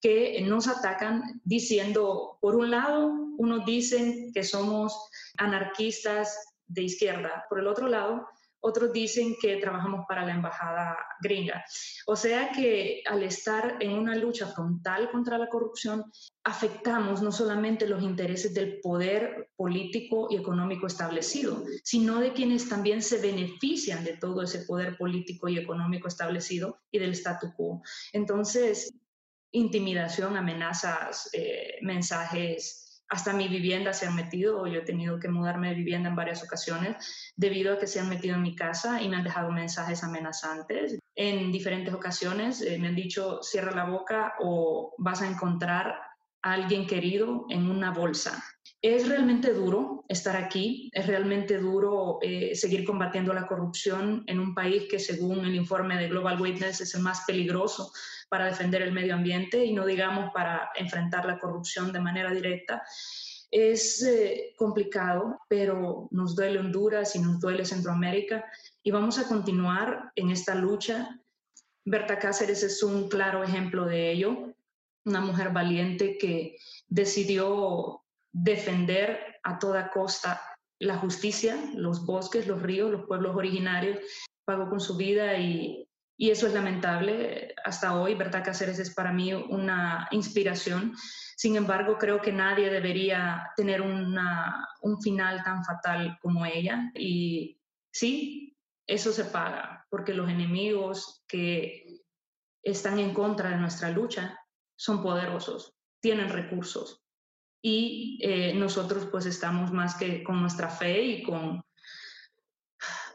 [0.02, 6.36] que nos atacan diciendo, por un lado, unos dicen que somos anarquistas
[6.68, 8.28] de izquierda, por el otro lado,
[8.62, 11.64] otros dicen que trabajamos para la embajada gringa.
[12.06, 16.06] O sea que al estar en una lucha frontal contra la corrupción,
[16.44, 23.02] afectamos no solamente los intereses del poder político y económico establecido, sino de quienes también
[23.02, 27.82] se benefician de todo ese poder político y económico establecido y del statu quo.
[28.14, 28.94] Entonces,
[29.52, 35.68] intimidación, amenazas, eh, mensajes hasta mi vivienda se han metido, yo he tenido que mudarme
[35.68, 39.10] de vivienda en varias ocasiones debido a que se han metido en mi casa y
[39.10, 40.98] me han dejado mensajes amenazantes.
[41.14, 45.94] En diferentes ocasiones eh, me han dicho cierra la boca o vas a encontrar
[46.42, 48.42] a alguien querido en una bolsa.
[48.82, 54.56] Es realmente duro estar aquí, es realmente duro eh, seguir combatiendo la corrupción en un
[54.56, 57.94] país que según el informe de Global Witness es el más peligroso
[58.28, 62.82] para defender el medio ambiente y no digamos para enfrentar la corrupción de manera directa.
[63.52, 68.46] Es eh, complicado, pero nos duele Honduras y nos duele Centroamérica
[68.82, 71.20] y vamos a continuar en esta lucha.
[71.86, 74.56] Berta Cáceres es un claro ejemplo de ello,
[75.06, 78.01] una mujer valiente que decidió
[78.32, 80.42] defender a toda costa
[80.80, 84.00] la justicia, los bosques, los ríos, los pueblos originarios,
[84.46, 85.88] pagó con su vida y
[86.22, 87.56] y eso es lamentable.
[87.66, 90.94] Hasta hoy, Berta Cáceres es para mí una inspiración.
[91.36, 96.92] Sin embargo, creo que nadie debería tener una, un final tan fatal como ella.
[96.94, 97.60] Y
[97.92, 102.04] sí, eso se paga, porque los enemigos que
[102.62, 104.38] están en contra de nuestra lucha
[104.76, 107.01] son poderosos, tienen recursos.
[107.62, 111.64] Y eh, nosotros pues estamos más que con nuestra fe y con,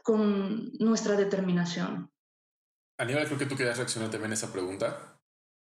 [0.03, 2.11] con nuestra determinación.
[2.97, 5.16] Aníbal, creo que tú querías reaccionar también a esa pregunta.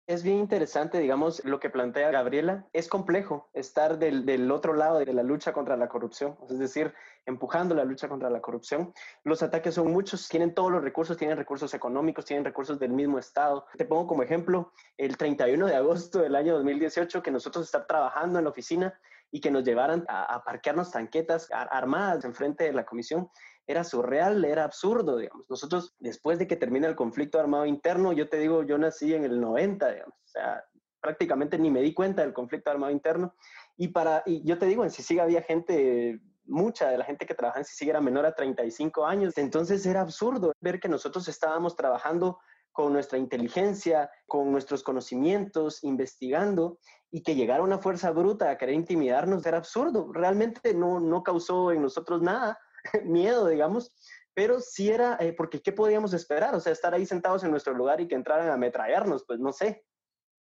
[0.09, 2.65] Es bien interesante, digamos, lo que plantea Gabriela.
[2.73, 6.95] Es complejo estar del, otro lado de la lucha contra la corrupción, es decir,
[7.27, 8.91] empujando la lucha contra la corrupción.
[9.23, 13.19] Los ataques son muchos, tienen todos los recursos, tienen recursos económicos, tienen recursos del mismo
[13.19, 13.67] Estado.
[13.77, 18.39] Te pongo como ejemplo el 31 de agosto del año 2018 que nosotros estar trabajando
[18.39, 22.83] en la oficina y que nos llevaran a, a parquearnos tanquetas armadas enfrente de la
[22.83, 23.29] comisión
[23.69, 25.45] era surreal, era absurdo, digamos.
[25.47, 29.25] Nosotros, después de que termina el conflicto armado interno, yo te digo, yo nací en
[29.25, 30.63] el 90, digamos, o sea,
[30.99, 33.35] prácticamente ni me di cuenta del conflicto armado interno.
[33.77, 37.35] Y, para, y yo te digo, en Sisiga había gente, mucha de la gente que
[37.35, 41.75] trabajaba en Sisiga era menor a 35 años, entonces era absurdo ver que nosotros estábamos
[41.75, 42.39] trabajando
[42.71, 46.79] con nuestra inteligencia, con nuestros conocimientos, investigando,
[47.11, 50.11] y que llegara una fuerza bruta a querer intimidarnos era absurdo.
[50.11, 52.57] Realmente no, no causó en nosotros nada
[53.03, 53.91] miedo, digamos,
[54.33, 56.55] pero sí era, eh, porque ¿qué podíamos esperar?
[56.55, 59.51] O sea, estar ahí sentados en nuestro lugar y que entraran a ametrallarnos, pues no
[59.51, 59.83] sé.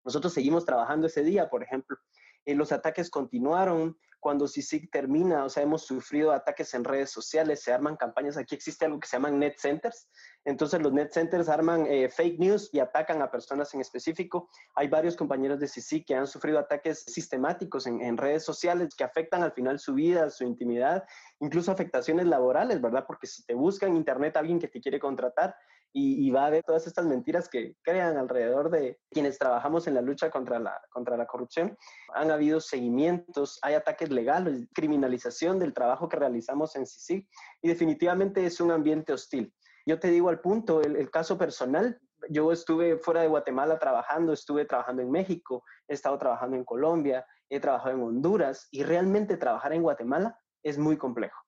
[0.05, 1.97] Nosotros seguimos trabajando ese día, por ejemplo.
[2.45, 7.63] Eh, los ataques continuaron, cuando CICIG termina, o sea, hemos sufrido ataques en redes sociales,
[7.63, 10.09] se arman campañas, aquí existe algo que se llaman net centers,
[10.45, 14.49] entonces los net centers arman eh, fake news y atacan a personas en específico.
[14.75, 19.05] Hay varios compañeros de CICIG que han sufrido ataques sistemáticos en, en redes sociales que
[19.05, 21.05] afectan al final su vida, su intimidad,
[21.39, 23.05] incluso afectaciones laborales, ¿verdad?
[23.07, 25.55] Porque si te busca en internet alguien que te quiere contratar,
[25.99, 30.03] y, va a haber todas estas mentiras que crean alrededor de quienes trabajamos en la
[30.03, 31.75] lucha contra la, contra la corrupción.
[32.13, 37.27] Han habido seguimientos, hay ataques legales, criminalización del trabajo que realizamos en CICIG
[37.63, 39.55] y definitivamente es un ambiente hostil.
[39.87, 44.35] Yo te digo al punto, el, el caso personal, yo estuve fuera de Guatemala trabajando,
[44.35, 49.39] estuve trabajando en México, he estado trabajando en Colombia, he trabajado en Honduras y realmente
[49.39, 51.46] trabajar en Guatemala es muy complejo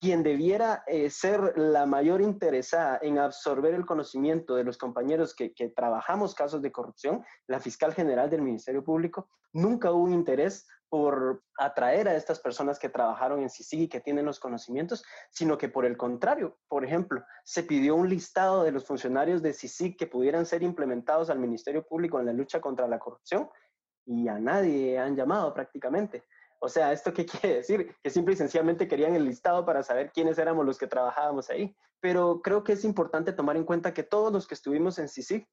[0.00, 5.50] quien debiera eh, ser la mayor interesada en absorber el conocimiento de los compañeros que,
[5.74, 12.08] trabajamos casos de corrupción, la fiscal general del Ministerio Público, nunca hubo interés por atraer
[12.08, 15.84] a estas personas que trabajaron en CICIG y que tienen los conocimientos, sino que por
[15.84, 20.46] el contrario, por ejemplo, se pidió un listado de los funcionarios de CICIG que pudieran
[20.46, 23.48] ser implementados al Ministerio Público en la lucha contra la corrupción
[24.04, 26.24] y a nadie han llamado prácticamente.
[26.60, 27.94] O sea, ¿esto qué quiere decir?
[28.02, 31.76] Que simple y sencillamente querían el listado para saber quiénes éramos los que trabajábamos ahí.
[32.00, 35.46] Pero creo que es importante tomar en cuenta que todos los que estuvimos en CICIG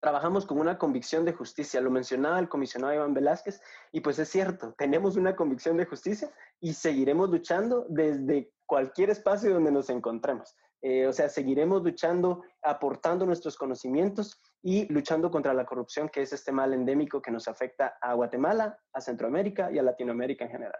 [0.00, 1.80] trabajamos con una convicción de justicia.
[1.80, 6.30] Lo mencionaba el comisionado Iván Velázquez y pues es cierto, tenemos una convicción de justicia
[6.60, 10.54] y seguiremos luchando desde cualquier espacio donde nos encontremos.
[10.86, 16.34] Eh, o sea, seguiremos luchando, aportando nuestros conocimientos y luchando contra la corrupción, que es
[16.34, 20.78] este mal endémico que nos afecta a Guatemala, a Centroamérica y a Latinoamérica en general.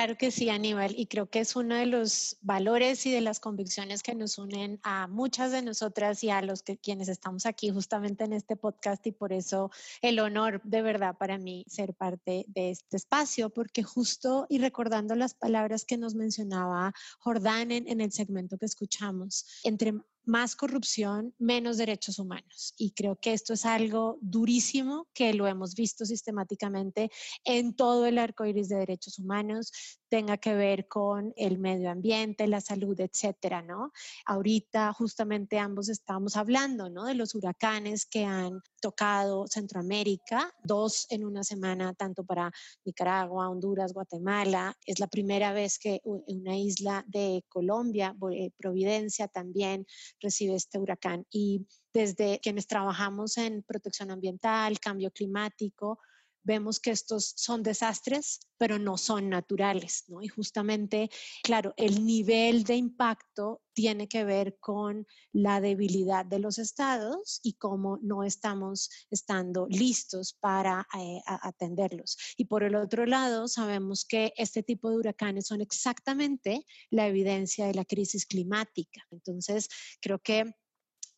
[0.00, 3.38] Claro que sí, Aníbal, y creo que es uno de los valores y de las
[3.38, 7.68] convicciones que nos unen a muchas de nosotras y a los que quienes estamos aquí
[7.68, 12.46] justamente en este podcast y por eso el honor de verdad para mí ser parte
[12.48, 18.00] de este espacio, porque justo y recordando las palabras que nos mencionaba Jordán en, en
[18.00, 19.92] el segmento que escuchamos, entre
[20.24, 22.74] más corrupción, menos derechos humanos.
[22.76, 27.10] Y creo que esto es algo durísimo que lo hemos visto sistemáticamente
[27.44, 29.72] en todo el arco iris de derechos humanos,
[30.10, 33.92] tenga que ver con el medio ambiente, la salud, etcétera, ¿no?
[34.26, 37.04] Ahorita justamente ambos estamos hablando, ¿no?
[37.04, 42.50] De los huracanes que han tocado Centroamérica, dos en una semana, tanto para
[42.84, 44.76] Nicaragua, Honduras, Guatemala.
[44.84, 49.86] Es la primera vez que una isla de Colombia, eh, Providencia, también
[50.18, 51.24] recibe este huracán.
[51.30, 56.00] Y desde quienes trabajamos en protección ambiental, cambio climático,
[56.42, 60.22] vemos que estos son desastres, pero no son naturales, ¿no?
[60.22, 61.10] Y justamente,
[61.42, 67.54] claro, el nivel de impacto tiene que ver con la debilidad de los estados y
[67.54, 72.16] cómo no estamos estando listos para eh, atenderlos.
[72.36, 77.66] Y por el otro lado, sabemos que este tipo de huracanes son exactamente la evidencia
[77.66, 79.00] de la crisis climática.
[79.10, 79.68] Entonces,
[80.00, 80.44] creo que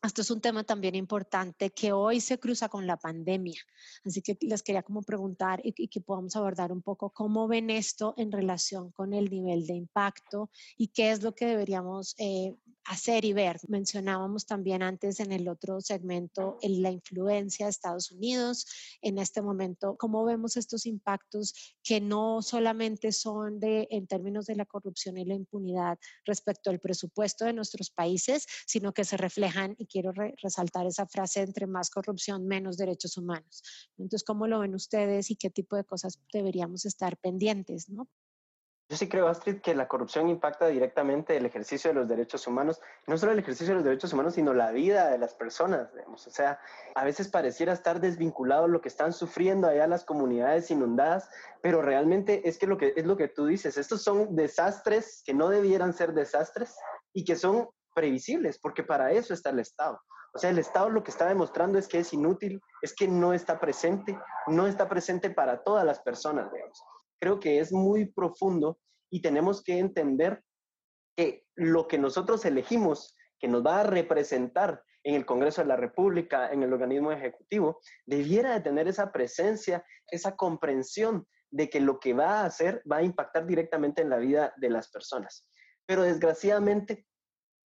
[0.02, 3.60] esto es un tema también importante que hoy se cruza con la pandemia.
[4.04, 8.14] Así que les quería como preguntar y, que podamos abordar un poco cómo ven esto
[8.16, 13.24] en relación con el nivel de impacto y qué es lo que deberíamos eh, hacer
[13.24, 13.58] y ver.
[13.68, 18.66] Mencionábamos también antes en el otro segmento la influencia de Estados Unidos.
[19.02, 24.56] En este momento, cómo vemos estos impactos que no solamente son de, en términos de
[24.56, 29.76] la corrupción y la impunidad respecto al presupuesto de nuestros países, sino que se reflejan,
[29.78, 33.62] y quiero resaltar esa frase, entre más corrupción, menos derechos humanos.
[33.98, 37.90] Entonces, ¿cómo lo ven ustedes y qué tipo de cosas deberíamos estar pendientes?
[37.90, 38.08] ¿no?
[38.92, 42.78] Yo sí creo, Astrid, que la corrupción impacta directamente el ejercicio de los derechos humanos,
[43.06, 45.90] no solo el ejercicio de los derechos humanos, sino la vida de las personas.
[45.94, 46.26] Digamos.
[46.26, 46.60] O sea,
[46.94, 51.30] a veces pareciera estar desvinculado lo que están sufriendo allá las comunidades inundadas,
[51.62, 55.32] pero realmente es que lo que es lo que tú dices, estos son desastres que
[55.32, 56.76] no debieran ser desastres
[57.14, 60.00] y que son previsibles, porque para eso está el Estado.
[60.34, 63.32] O sea, el Estado lo que está demostrando es que es inútil, es que no
[63.34, 66.82] está presente, no está presente para todas las personas, digamos
[67.22, 70.42] creo que es muy profundo y tenemos que entender
[71.16, 75.76] que lo que nosotros elegimos, que nos va a representar en el Congreso de la
[75.76, 82.00] República, en el organismo ejecutivo, debiera de tener esa presencia, esa comprensión de que lo
[82.00, 85.46] que va a hacer va a impactar directamente en la vida de las personas.
[85.86, 87.06] Pero desgraciadamente,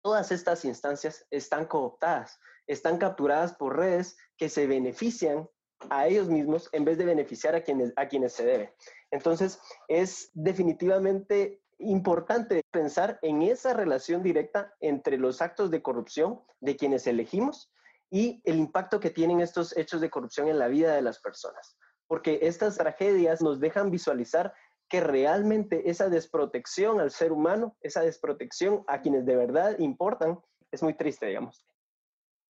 [0.01, 5.49] todas estas instancias están cooptadas, están capturadas por redes que se benefician
[5.89, 8.75] a ellos mismos en vez de beneficiar a quienes, a quienes se debe.
[9.11, 16.75] Entonces, es definitivamente importante pensar en esa relación directa entre los actos de corrupción de
[16.75, 17.71] quienes elegimos
[18.11, 21.77] y el impacto que tienen estos hechos de corrupción en la vida de las personas.
[22.07, 24.53] Porque estas tragedias nos dejan visualizar
[24.91, 30.83] que realmente esa desprotección al ser humano, esa desprotección a quienes de verdad importan, es
[30.83, 31.65] muy triste, digamos.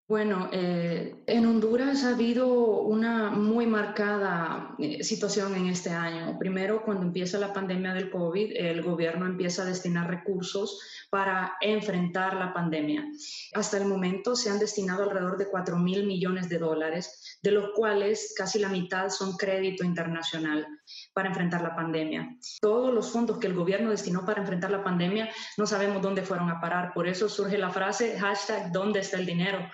[0.08, 6.36] Bueno, eh, en Honduras ha habido una muy marcada eh, situación en este año.
[6.36, 12.34] Primero, cuando empieza la pandemia del COVID, el gobierno empieza a destinar recursos para enfrentar
[12.34, 13.04] la pandemia.
[13.54, 17.70] Hasta el momento se han destinado alrededor de 4 mil millones de dólares, de los
[17.76, 20.66] cuales casi la mitad son crédito internacional
[21.12, 22.36] para enfrentar la pandemia.
[22.60, 26.50] Todos los fondos que el gobierno destinó para enfrentar la pandemia no sabemos dónde fueron
[26.50, 26.92] a parar.
[26.92, 29.70] Por eso surge la frase hashtag ¿dónde está el dinero?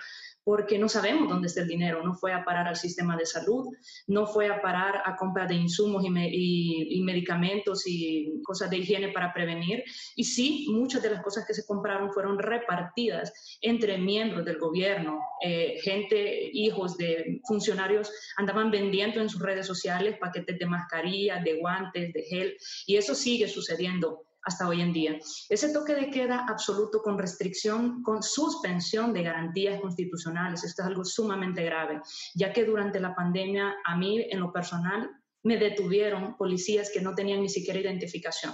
[0.47, 2.01] Porque no sabemos dónde está el dinero.
[2.01, 3.65] No fue a parar al sistema de salud,
[4.07, 9.33] no fue a parar a compra de insumos y, medicamentos y cosas de higiene para
[9.33, 9.83] prevenir.
[10.15, 15.19] Y sí, muchas de las cosas que se compraron fueron repartidas entre miembros del gobierno.
[15.43, 21.59] Eh, gente, hijos de funcionarios andaban vendiendo en sus redes sociales paquetes de mascarillas, de
[21.59, 22.57] guantes, de gel.
[22.85, 25.19] Y eso sigue sucediendo hasta hoy en día.
[25.49, 31.03] Ese toque de queda absoluto con restricción, con suspensión de garantías constitucionales, esto es algo
[31.03, 32.01] sumamente grave,
[32.33, 35.11] ya que durante la pandemia a mí en lo personal
[35.43, 38.53] me detuvieron policías que no tenían ni siquiera identificación,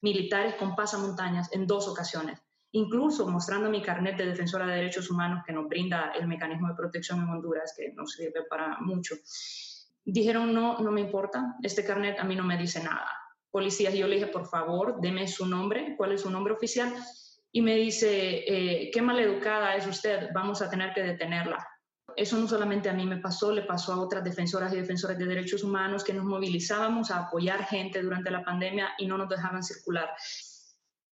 [0.00, 2.40] militares con pasamontañas en dos ocasiones
[2.76, 6.74] incluso mostrando mi carnet de defensora de derechos humanos que nos brinda el mecanismo de
[6.74, 9.14] protección en Honduras, que nos sirve para mucho.
[10.04, 13.08] Dijeron, no, no me importa, este carnet a mí no me dice nada
[13.54, 13.94] policías.
[13.94, 16.92] Yo le dije, por favor, deme su nombre, cuál es su nombre oficial.
[17.52, 21.64] Y me dice, eh, qué maleducada es usted, vamos a tener que detenerla.
[22.16, 25.26] Eso no solamente a mí me pasó, le pasó a otras defensoras y defensores de
[25.26, 29.62] derechos humanos que nos movilizábamos a apoyar gente durante la pandemia y no nos dejaban
[29.62, 30.10] circular.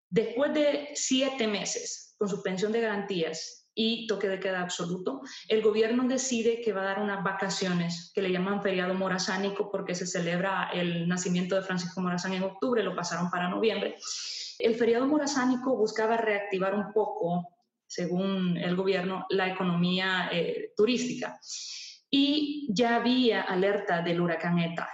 [0.10, 6.08] Después de siete meses con suspensión de garantías y toque de queda absoluto, el gobierno
[6.08, 10.70] decide que va a dar unas vacaciones que le llaman feriado morazánico porque se celebra
[10.74, 13.96] el nacimiento de Francisco Morazán en octubre, lo pasaron para noviembre.
[14.60, 17.48] El feriado morazánico buscaba reactivar un poco
[17.90, 21.40] según el gobierno, la economía eh, turística.
[22.10, 24.88] Y ya había alerta del huracán ETA.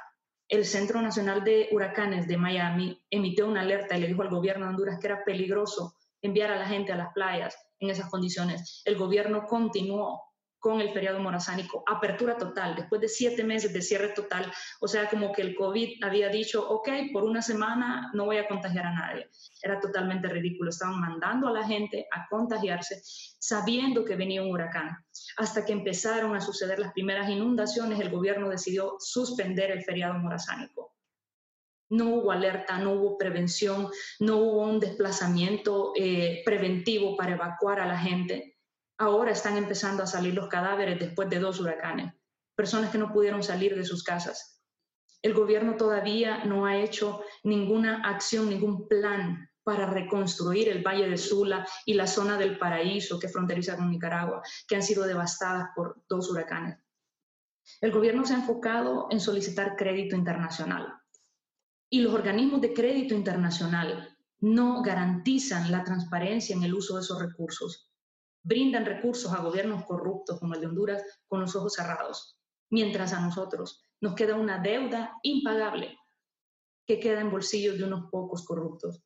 [0.48, 4.66] El Centro Nacional de Huracanes de Miami emitió una alerta y le dijo al gobierno
[4.66, 8.82] de Honduras que era peligroso enviar a la gente a las playas en esas condiciones.
[8.86, 10.22] El gobierno continuó
[10.66, 14.52] con el feriado morazánico, apertura total, después de siete meses de cierre total,
[14.82, 18.48] o sea, como que el COVID había dicho, ok, por una semana no voy a
[18.48, 19.30] contagiar a nadie.
[19.62, 23.00] Era totalmente ridículo, estaban mandando a la gente a contagiarse
[23.46, 24.90] sabiendo que venía un huracán.
[25.38, 30.95] Hasta que empezaron a suceder las primeras inundaciones, el gobierno decidió suspender el feriado morazánico.
[31.90, 37.86] No hubo alerta, no hubo prevención, no hubo un desplazamiento eh, preventivo para evacuar a
[37.86, 38.56] la gente
[38.98, 42.14] Ahora están empezando a salir los cadáveres después de dos huracanes,
[42.56, 44.62] personas que no pudieron salir de sus casas.
[45.22, 51.18] El gobierno todavía no ha hecho ninguna acción, ningún plan para reconstruir el Valle de
[51.18, 56.02] Sula y la zona del Paraíso que fronteriza con Nicaragua, que han sido devastadas por
[56.08, 56.78] dos huracanes.
[57.82, 60.94] El gobierno se ha enfocado en solicitar crédito internacional
[61.96, 67.22] y los organismos de crédito internacional no garantizan la transparencia en el uso de esos
[67.22, 67.90] recursos
[68.46, 72.38] brindan recursos a gobiernos corruptos como el de Honduras con los ojos cerrados,
[72.70, 75.98] mientras a nosotros nos queda una deuda impagable
[76.86, 79.02] que queda en bolsillos de unos pocos corruptos.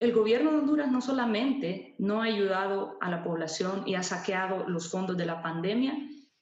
[0.00, 4.68] El gobierno de Honduras no solamente no ha ayudado a la población y ha saqueado
[4.68, 5.96] los fondos de la pandemia,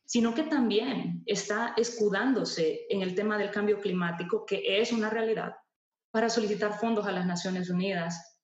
[0.05, 5.57] sino que también está escudándose en el tema del cambio climático, que es una realidad,
[6.11, 8.39] para solicitar fondos a las Naciones Unidas,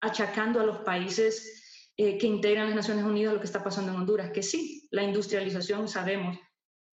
[0.00, 3.98] achacando a los países eh, que integran las Naciones Unidas lo que está pasando en
[3.98, 6.38] Honduras, que sí, la industrialización sabemos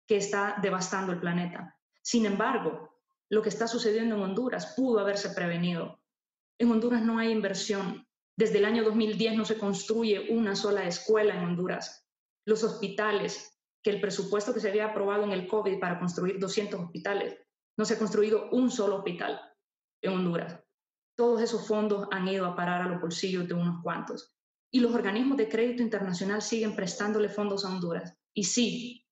[0.06, 1.76] que está devastando el planeta.
[2.02, 2.92] Sin embargo,
[3.28, 6.00] lo que está sucediendo en Honduras pudo haberse prevenido.
[6.58, 8.06] En Honduras no hay inversión.
[8.36, 12.06] Desde el año 2010 no se construye una sola escuela en Honduras.
[12.44, 13.51] Los hospitales,
[13.82, 17.36] que el presupuesto que se había aprobado en el COVID para construir 200 hospitales,
[17.76, 19.40] no se ha construido un solo hospital
[20.02, 20.60] en Honduras.
[21.16, 24.34] Todos esos fondos han ido a parar a los bolsillos de unos cuantos
[24.70, 28.16] y los organismos de crédito internacional siguen prestándole fondos a Honduras.
[28.34, 29.06] Y sí,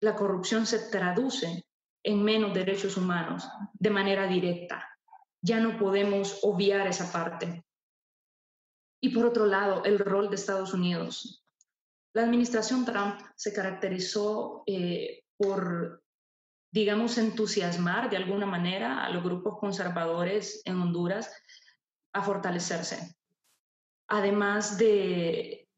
[0.00, 1.66] la corrupción se traduce
[2.02, 4.88] en menos derechos humanos de manera directa.
[5.42, 7.64] Ya no podemos obviar esa parte.
[9.02, 11.43] Y por otro lado, el rol de Estados Unidos.
[12.14, 16.02] La administración Trump se caracterizó eh, por,
[16.72, 21.30] digamos, entusiasmar de alguna manera a los grupos conservadores en Honduras
[22.12, 23.14] a fortalecerse
[24.08, 25.68] además de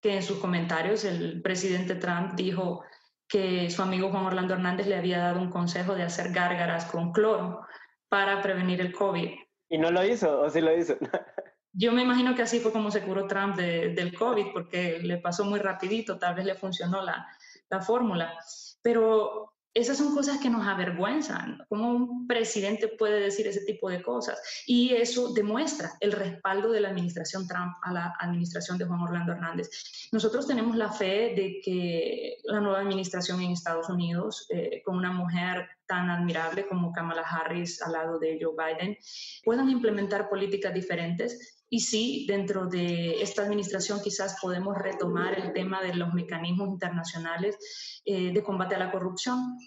[0.00, 2.84] que en sus comentarios el presidente Trump dijo
[3.28, 7.12] que su amigo Juan Orlando Hernández le había dado un consejo de hacer gárgaras con
[7.12, 7.66] cloro
[8.08, 9.30] para prevenir el COVID.
[9.70, 10.96] ¿Y no lo hizo o sí lo hizo?
[11.76, 15.44] Yo me imagino que así fue como se curó Trump del COVID, porque le pasó
[15.44, 17.26] muy rapidito, tal vez le funcionó la,
[17.68, 18.32] la fórmula.
[18.80, 21.64] Pero esas son cosas que nos avergüenzan.
[21.68, 24.40] ¿Cómo un presidente puede decir ese tipo de cosas?
[24.66, 29.32] Y eso demuestra el respaldo de la administración Trump a la administración de Juan Orlando
[29.32, 29.68] Hernández.
[30.12, 35.10] Nosotros tenemos la fe de que la nueva administración en Estados Unidos, eh, con una
[35.10, 38.96] mujer tan admirable como Kamala Harris al lado de Joe Biden,
[39.44, 45.82] puedan implementar políticas diferentes y sí, dentro de esta administración quizás podemos retomar el tema
[45.82, 47.56] de los mecanismos internacionales
[48.04, 49.58] eh, de combate a la corrupción.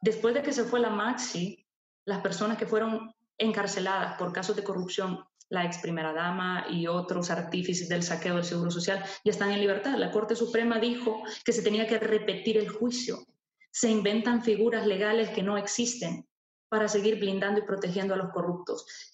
[0.00, 1.66] Después de que se fue la Maxi,
[2.04, 7.30] las personas que fueron encarceladas por casos de corrupción, la ex primera dama y otros
[7.30, 9.96] artífices del saqueo del Seguro Social, ya están en libertad.
[9.98, 13.26] La Corte Suprema dijo que se tenía que repetir el juicio.
[13.70, 16.26] Se inventan figuras legales que no existen
[16.68, 19.13] para seguir blindando y protegiendo a los corruptos.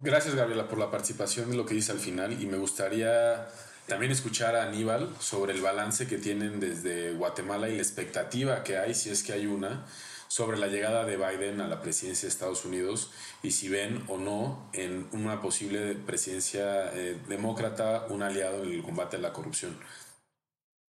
[0.00, 2.40] Gracias, Gabriela, por la participación y lo que dice al final.
[2.40, 3.48] Y me gustaría
[3.88, 8.76] también escuchar a Aníbal sobre el balance que tienen desde Guatemala y la expectativa que
[8.76, 9.86] hay, si es que hay una,
[10.28, 14.18] sobre la llegada de Biden a la presidencia de Estados Unidos y si ven o
[14.18, 19.76] no en una posible presidencia eh, demócrata un aliado en el combate a la corrupción.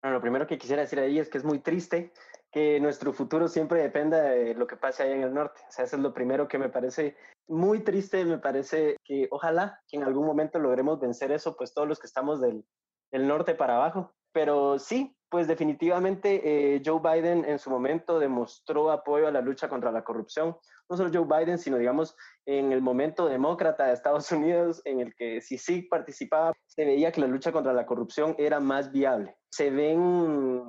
[0.03, 2.11] Bueno, lo primero que quisiera decir ahí es que es muy triste
[2.51, 5.61] que nuestro futuro siempre dependa de lo que pase ahí en el norte.
[5.67, 7.15] O sea, eso es lo primero que me parece
[7.49, 8.23] muy triste.
[8.25, 12.07] Me parece que ojalá que en algún momento logremos vencer eso, pues todos los que
[12.07, 12.63] estamos del,
[13.11, 14.13] del norte para abajo.
[14.31, 19.69] Pero sí, Pues definitivamente eh, Joe Biden en su momento demostró apoyo a la lucha
[19.69, 20.57] contra la corrupción.
[20.89, 22.15] No solo Joe Biden, sino digamos
[22.47, 27.11] en el momento demócrata de Estados Unidos, en el que si sí participaba, se veía
[27.11, 29.37] que la lucha contra la corrupción era más viable.
[29.51, 30.65] Se ven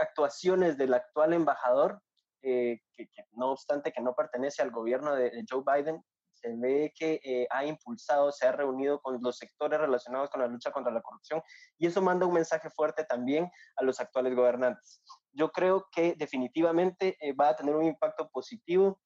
[0.00, 2.00] actuaciones del actual embajador,
[2.42, 6.02] eh, que, no obstante que no pertenece al gobierno de Joe Biden,
[6.36, 10.46] se ve que eh, ha impulsado, se ha reunido con los sectores relacionados con la
[10.46, 11.42] lucha contra la corrupción
[11.78, 15.02] y eso manda un mensaje fuerte también a los actuales gobernantes.
[15.32, 19.00] Yo creo que definitivamente eh, va a tener un impacto positivo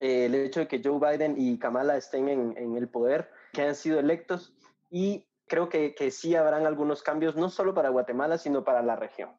[0.00, 3.74] el hecho de que Joe Biden y Kamala estén en, en, el poder, que han
[3.74, 4.54] sido electos
[4.88, 8.94] y creo que, que sí habrán algunos cambios, no solo para Guatemala, sino para la
[8.94, 9.36] región.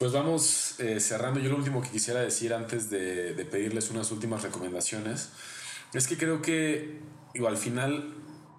[0.00, 1.40] Pues vamos cerrando.
[1.40, 5.28] Yo lo último que quisiera decir antes de, pedirles unas últimas recomendaciones
[5.92, 7.00] es que creo que
[7.46, 8.14] al final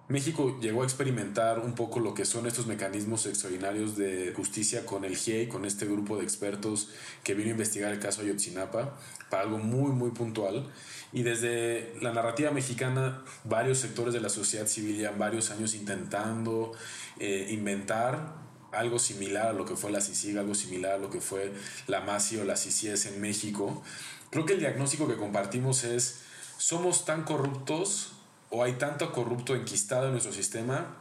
[0.06, 5.04] México llegó a experimentar un poco lo que son estos mecanismos extraordinarios de justicia con
[5.04, 6.90] el GIEI, con este grupo de expertos
[7.24, 8.96] que vino a investigar el caso Ayotzinapa,
[9.28, 10.70] para algo muy, muy puntual.
[11.12, 16.70] Y desde la narrativa mexicana, varios sectores de la sociedad civil ya varios años intentando
[17.18, 18.41] eh, inventar
[18.72, 21.52] algo similar a lo que fue la CICIG, algo similar a lo que fue
[21.86, 23.82] la MASI o la CICIES en México.
[24.30, 26.20] Creo que el diagnóstico que compartimos es
[26.58, 28.12] somos tan corruptos
[28.50, 30.96] o hay tanto corrupto enquistado en nuestro sistema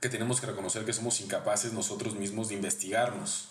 [0.00, 3.48] que tenemos que reconocer que somos incapaces nosotros mismos de investigarnos.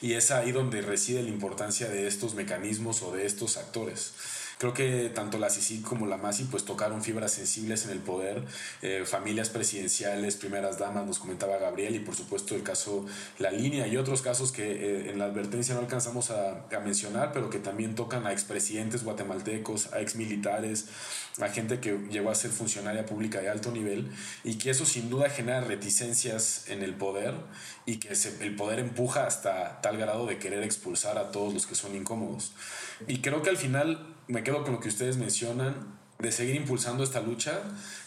[0.00, 4.12] Y es ahí donde reside la importancia de estos mecanismos o de estos actores.
[4.58, 8.44] Creo que tanto la CICI como la MASI pues tocaron fibras sensibles en el poder,
[8.82, 13.04] eh, familias presidenciales, primeras damas, nos comentaba Gabriel, y por supuesto el caso
[13.38, 17.32] La Línea y otros casos que eh, en la advertencia no alcanzamos a, a, mencionar,
[17.32, 20.86] pero que también tocan a expresidentes guatemaltecos, a exmilitares,
[21.40, 24.10] a gente que llegó a ser funcionaria pública de alto nivel,
[24.44, 27.34] y que eso sin duda genera reticencias en el poder
[27.86, 31.74] y que el poder empuja hasta tal grado de querer expulsar a todos los que
[31.74, 32.52] son incómodos.
[33.08, 37.02] Y creo que al final me quedo con lo que ustedes mencionan, de seguir impulsando
[37.02, 37.60] esta lucha,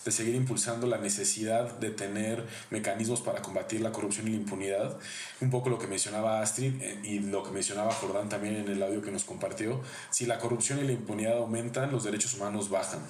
[0.05, 4.97] de seguir impulsando la necesidad de tener mecanismos para combatir la corrupción y la impunidad.
[5.41, 8.81] Un poco lo que mencionaba Astrid eh, y lo que mencionaba Jordán también en el
[8.81, 9.81] audio que nos compartió.
[10.09, 13.01] Si la corrupción y la impunidad aumentan, los derechos humanos bajan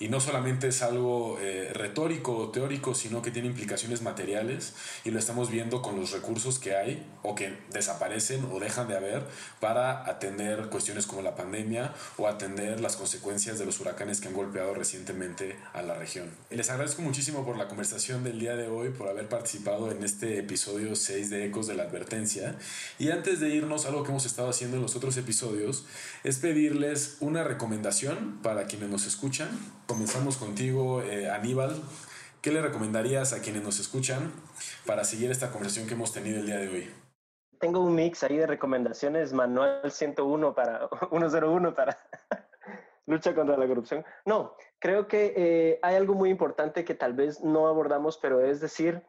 [0.00, 4.74] y no solamente es algo eh, retórico o teórico, sino que tiene implicaciones materiales
[5.04, 8.96] y lo estamos viendo con los recursos que hay o que desaparecen o dejan de
[8.96, 9.24] haber
[9.60, 14.34] para atender cuestiones como la pandemia o atender las consecuencias de los huracanes que han
[14.34, 16.30] golpeado recientemente a la región.
[16.50, 20.38] Les agradezco muchísimo por la conversación del día de hoy, por haber participado en este
[20.38, 22.56] episodio 6 de Ecos de la Advertencia.
[22.98, 25.86] Y antes de irnos, algo que hemos estado haciendo en los otros episodios
[26.24, 29.48] es pedirles una recomendación para quienes nos escuchan
[29.88, 31.74] Comenzamos contigo, eh, Aníbal.
[32.42, 34.30] ¿Qué le recomendarías a quienes nos escuchan
[34.84, 36.94] para seguir esta conversación que hemos tenido el día de hoy?
[37.58, 41.96] Tengo un mix ahí de recomendaciones, manual 101 para 101 para
[43.06, 44.04] lucha contra la corrupción.
[44.26, 48.60] No, creo que eh, hay algo muy importante que tal vez no abordamos, pero es
[48.60, 49.02] decir,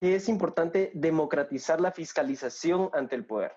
[0.00, 3.56] que es importante democratizar la fiscalización ante el poder.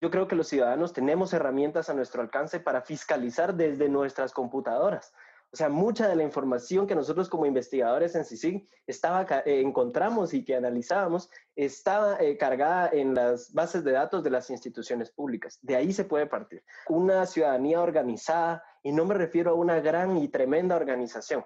[0.00, 5.12] Yo creo que los ciudadanos tenemos herramientas a nuestro alcance para fiscalizar desde nuestras computadoras.
[5.52, 10.46] O sea, mucha de la información que nosotros como investigadores en CICIG eh, encontramos y
[10.46, 15.58] que analizábamos estaba eh, cargada en las bases de datos de las instituciones públicas.
[15.60, 16.64] De ahí se puede partir.
[16.88, 21.44] Una ciudadanía organizada, y no me refiero a una gran y tremenda organización.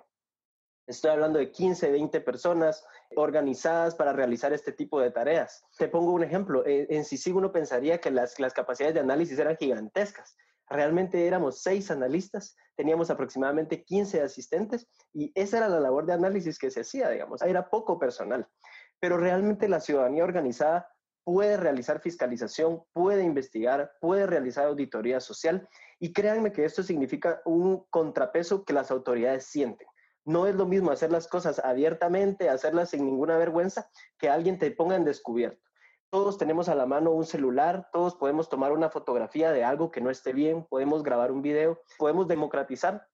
[0.87, 2.87] Estoy hablando de 15, 20 personas
[3.17, 5.65] organizadas para realizar este tipo de tareas.
[5.77, 6.65] Te pongo un ejemplo.
[6.65, 10.37] Eh, en CICIG uno pensaría que las, las capacidades de análisis eran gigantescas.
[10.69, 16.59] Realmente éramos seis analistas, teníamos aproximadamente 15 asistentes y esa era la labor de análisis
[16.59, 18.49] que se hacía, digamos, era poco personal.
[18.99, 20.89] Pero realmente la ciudadanía organizada
[21.27, 27.85] puede realizar fiscalización, puede investigar, puede realizar auditoría social y créanme que esto significa un
[27.91, 29.89] contrapeso que las autoridades sienten.
[30.25, 33.89] No es lo mismo hacer las cosas abiertamente, hacerlas sin ninguna vergüenza,
[34.19, 35.66] que alguien te ponga en descubierto.
[36.11, 40.01] Todos tenemos a la mano un celular, todos podemos tomar una fotografía de algo que
[40.01, 43.09] no esté bien, podemos grabar un video, podemos democratizar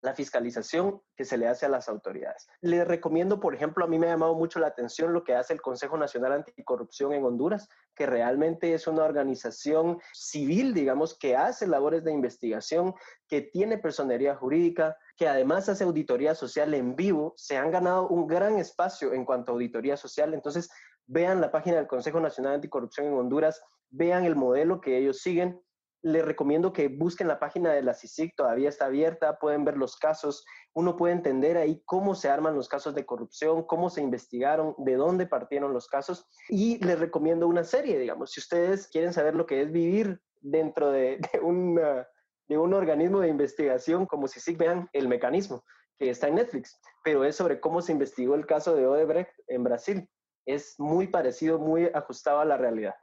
[0.00, 2.46] la fiscalización que se le hace a las autoridades.
[2.60, 5.52] Les recomiendo, por ejemplo, a mí me ha llamado mucho la atención lo que hace
[5.52, 11.66] el Consejo Nacional Anticorrupción en Honduras, que realmente es una organización civil, digamos, que hace
[11.66, 12.94] labores de investigación,
[13.26, 18.28] que tiene personería jurídica, que además hace auditoría social en vivo, se han ganado un
[18.28, 20.32] gran espacio en cuanto a auditoría social.
[20.32, 20.70] Entonces,
[21.08, 25.60] vean la página del Consejo Nacional Anticorrupción en Honduras, vean el modelo que ellos siguen
[26.02, 29.96] les recomiendo que busquen la página de la CICIC, todavía está abierta, pueden ver los
[29.96, 30.44] casos,
[30.74, 34.94] uno puede entender ahí cómo se arman los casos de corrupción, cómo se investigaron, de
[34.94, 39.46] dónde partieron los casos y les recomiendo una serie, digamos, si ustedes quieren saber lo
[39.46, 42.04] que es vivir dentro de, de,
[42.48, 45.64] de un organismo de investigación como CICIC, vean el mecanismo
[45.98, 49.64] que está en Netflix, pero es sobre cómo se investigó el caso de Odebrecht en
[49.64, 50.08] Brasil.
[50.48, 52.94] Es muy parecido, muy ajustado a la realidad.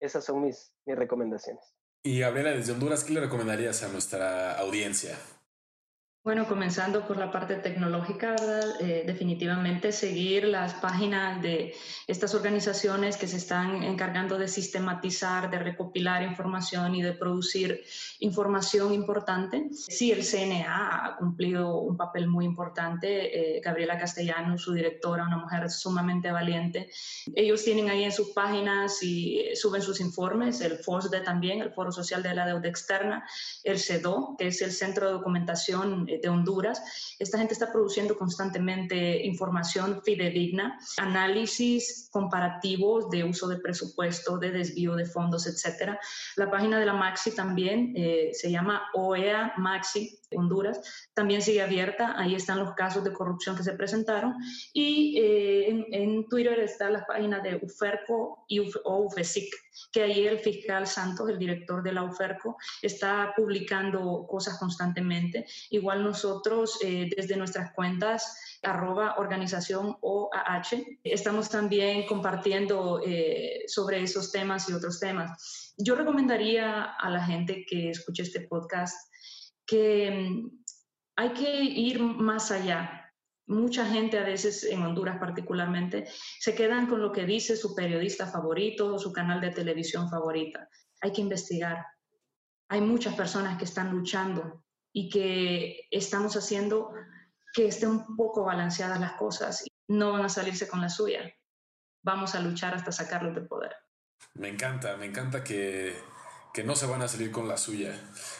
[0.00, 1.64] Esas son mis, mis recomendaciones.
[2.02, 5.16] Y Gabriela, desde Honduras, ¿qué le recomendarías a nuestra audiencia?
[6.24, 8.80] Bueno, comenzando por la parte tecnológica, ¿verdad?
[8.80, 11.74] Eh, definitivamente seguir las páginas de
[12.06, 17.84] estas organizaciones que se están encargando de sistematizar, de recopilar información y de producir
[18.20, 19.68] información importante.
[19.70, 23.58] Sí, el CNA ha cumplido un papel muy importante.
[23.58, 26.88] Eh, Gabriela Castellano, su directora, una mujer sumamente valiente.
[27.34, 31.74] Ellos tienen ahí en sus páginas y eh, suben sus informes, el FOSDE también, el
[31.74, 33.28] Foro Social de la Deuda Externa,
[33.62, 36.82] el CEDO, que es el Centro de Documentación de Honduras.
[37.18, 44.94] Esta gente está produciendo constantemente información fidedigna, análisis comparativos de uso de presupuesto, de desvío
[44.96, 45.98] de fondos, etc.
[46.36, 50.80] La página de la Maxi también eh, se llama OEA Maxi Honduras,
[51.14, 54.34] también sigue abierta, ahí están los casos de corrupción que se presentaron
[54.72, 59.54] y eh, en, Twitter está la página de UFERCO y o UFESIC,
[59.92, 65.46] que ahí el fiscal Santos, el director de la UFERCO, está publicando cosas constantemente.
[65.70, 70.98] Igual nosotros eh, desde nuestras cuentas arroba organización OAH.
[71.04, 75.74] Estamos también compartiendo eh, sobre esos temas y otros temas.
[75.76, 78.96] Yo recomendaría a la gente que escuche este podcast
[79.66, 80.64] que mm,
[81.16, 83.03] hay que ir más allá.
[83.46, 86.08] Mucha gente a veces, en Honduras particularmente,
[86.40, 90.68] se quedan con lo que dice su periodista favorito o su canal de televisión favorita.
[91.02, 91.84] Hay que investigar.
[92.68, 96.92] Hay muchas personas que están luchando y que estamos haciendo
[97.52, 99.64] que estén un poco balanceadas las cosas.
[99.88, 101.30] No van a salirse con la suya.
[102.02, 103.76] Vamos a luchar hasta sacarlos del poder.
[104.34, 105.94] Me encanta, me encanta que,
[106.52, 107.94] que no se van a salir con la suya.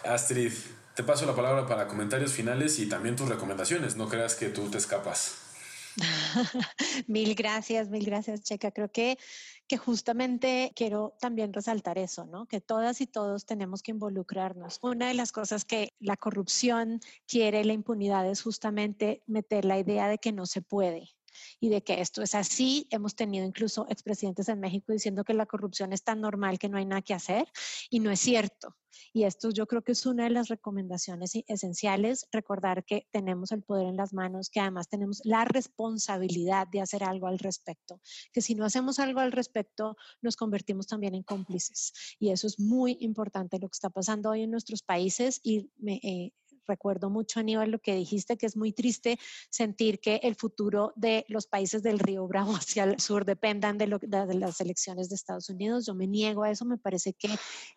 [0.04, 0.52] Astrid,
[0.94, 3.96] te paso la palabra para comentarios finales y también tus recomendaciones.
[3.96, 5.44] No creas que tú te escapas.
[7.06, 8.70] mil gracias, mil gracias, Checa.
[8.70, 9.18] Creo que,
[9.68, 12.46] que justamente quiero también resaltar eso, ¿no?
[12.46, 14.78] Que todas y todos tenemos que involucrarnos.
[14.82, 20.08] Una de las cosas que la corrupción quiere, la impunidad, es justamente meter la idea
[20.08, 21.13] de que no se puede,
[21.60, 22.86] y de que esto es así.
[22.90, 26.78] Hemos tenido incluso expresidentes en México diciendo que la corrupción es tan normal que no
[26.78, 27.46] hay nada que hacer
[27.90, 28.76] y no es cierto.
[29.12, 33.62] Y esto yo creo que es una de las recomendaciones esenciales, recordar que tenemos el
[33.62, 38.00] poder en las manos, que además tenemos la responsabilidad de hacer algo al respecto,
[38.32, 41.92] que si no hacemos algo al respecto, nos convertimos también en cómplices.
[42.18, 45.94] Y eso es muy importante lo que está pasando hoy en nuestros países y me,
[46.02, 46.32] eh,
[46.66, 49.18] recuerdo mucho, Aníbal, lo que dijiste, que es muy triste
[49.50, 53.86] sentir que el futuro de los países del Río Bravo hacia el sur dependan de,
[53.86, 55.86] las elecciones de Estados Unidos.
[55.86, 56.64] Yo me niego a eso.
[56.64, 57.28] Me parece que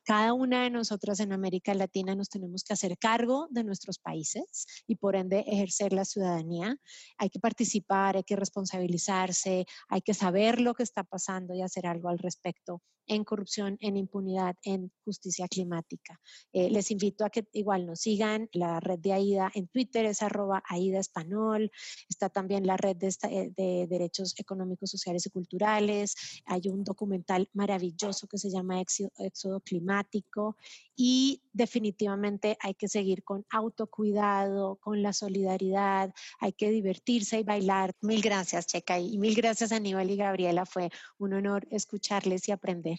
[0.03, 4.65] cada una de nosotras en América Latina nos tenemos que hacer cargo de nuestros países
[4.87, 6.77] y por ende ejercer la ciudadanía.
[7.17, 11.87] Hay que participar, hay que responsabilizarse, hay que saber lo que está pasando y hacer
[11.87, 16.19] algo al respecto en corrupción, en impunidad, en justicia climática.
[16.53, 18.49] Eh, les invito a que igual nos sigan.
[18.53, 20.99] La red de AIDA en Twitter es arroba AIDA.
[20.99, 26.15] Está también la red de, eh, de, derechos económicos, sociales y culturales.
[26.45, 30.57] Hay un documental maravilloso que se llama Éxodo Climático.
[30.95, 36.13] Y definitivamente hay que seguir con autocuidado, con la solidaridad.
[36.39, 37.93] Hay que divertirse y bailar.
[38.01, 38.99] Mil gracias, Checa.
[38.99, 40.65] Y mil gracias, Aníbal y Gabriela.
[40.65, 40.89] Fue
[41.19, 42.96] un honor escucharles y aprender.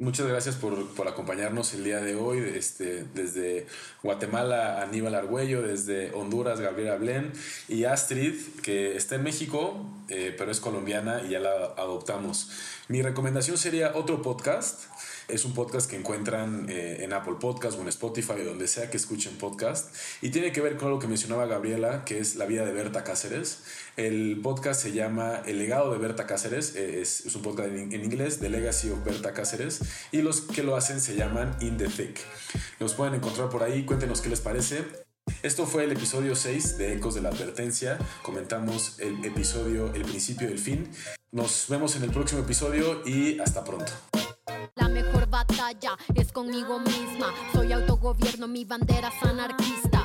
[0.00, 3.66] Muchas gracias por, por, acompañarnos el día de hoy, este, desde
[4.00, 7.32] Guatemala Aníbal Argüello, desde Honduras Gabriela Blen
[7.66, 12.48] y Astrid, que está en México, eh, pero es colombiana y ya la adoptamos.
[12.86, 14.84] Mi recomendación sería otro podcast
[15.28, 18.90] es un podcast que encuentran eh, en Apple Podcast o en Spotify o donde sea
[18.90, 19.94] que escuchen podcast.
[20.22, 23.04] Y tiene que ver con lo que mencionaba Gabriela, que es la vida de Berta
[23.04, 23.62] Cáceres.
[23.96, 26.74] El podcast se llama El legado de Berta Cáceres.
[26.76, 29.80] Eh, es, un podcast en, inglés, The Legacy of Berta Cáceres.
[30.12, 32.18] Y los que lo hacen se llaman In the Thick.
[32.80, 33.84] Los pueden encontrar por ahí.
[33.84, 34.84] Cuéntenos qué les parece.
[35.42, 37.98] Esto fue el episodio 6 de Ecos de la Advertencia.
[38.22, 40.90] Comentamos el episodio El principio del fin.
[41.32, 43.92] Nos vemos en el próximo episodio y hasta pronto.
[46.16, 47.32] Es conmigo misma.
[47.52, 50.04] Soy autogobierno, mi bandera es anarquista.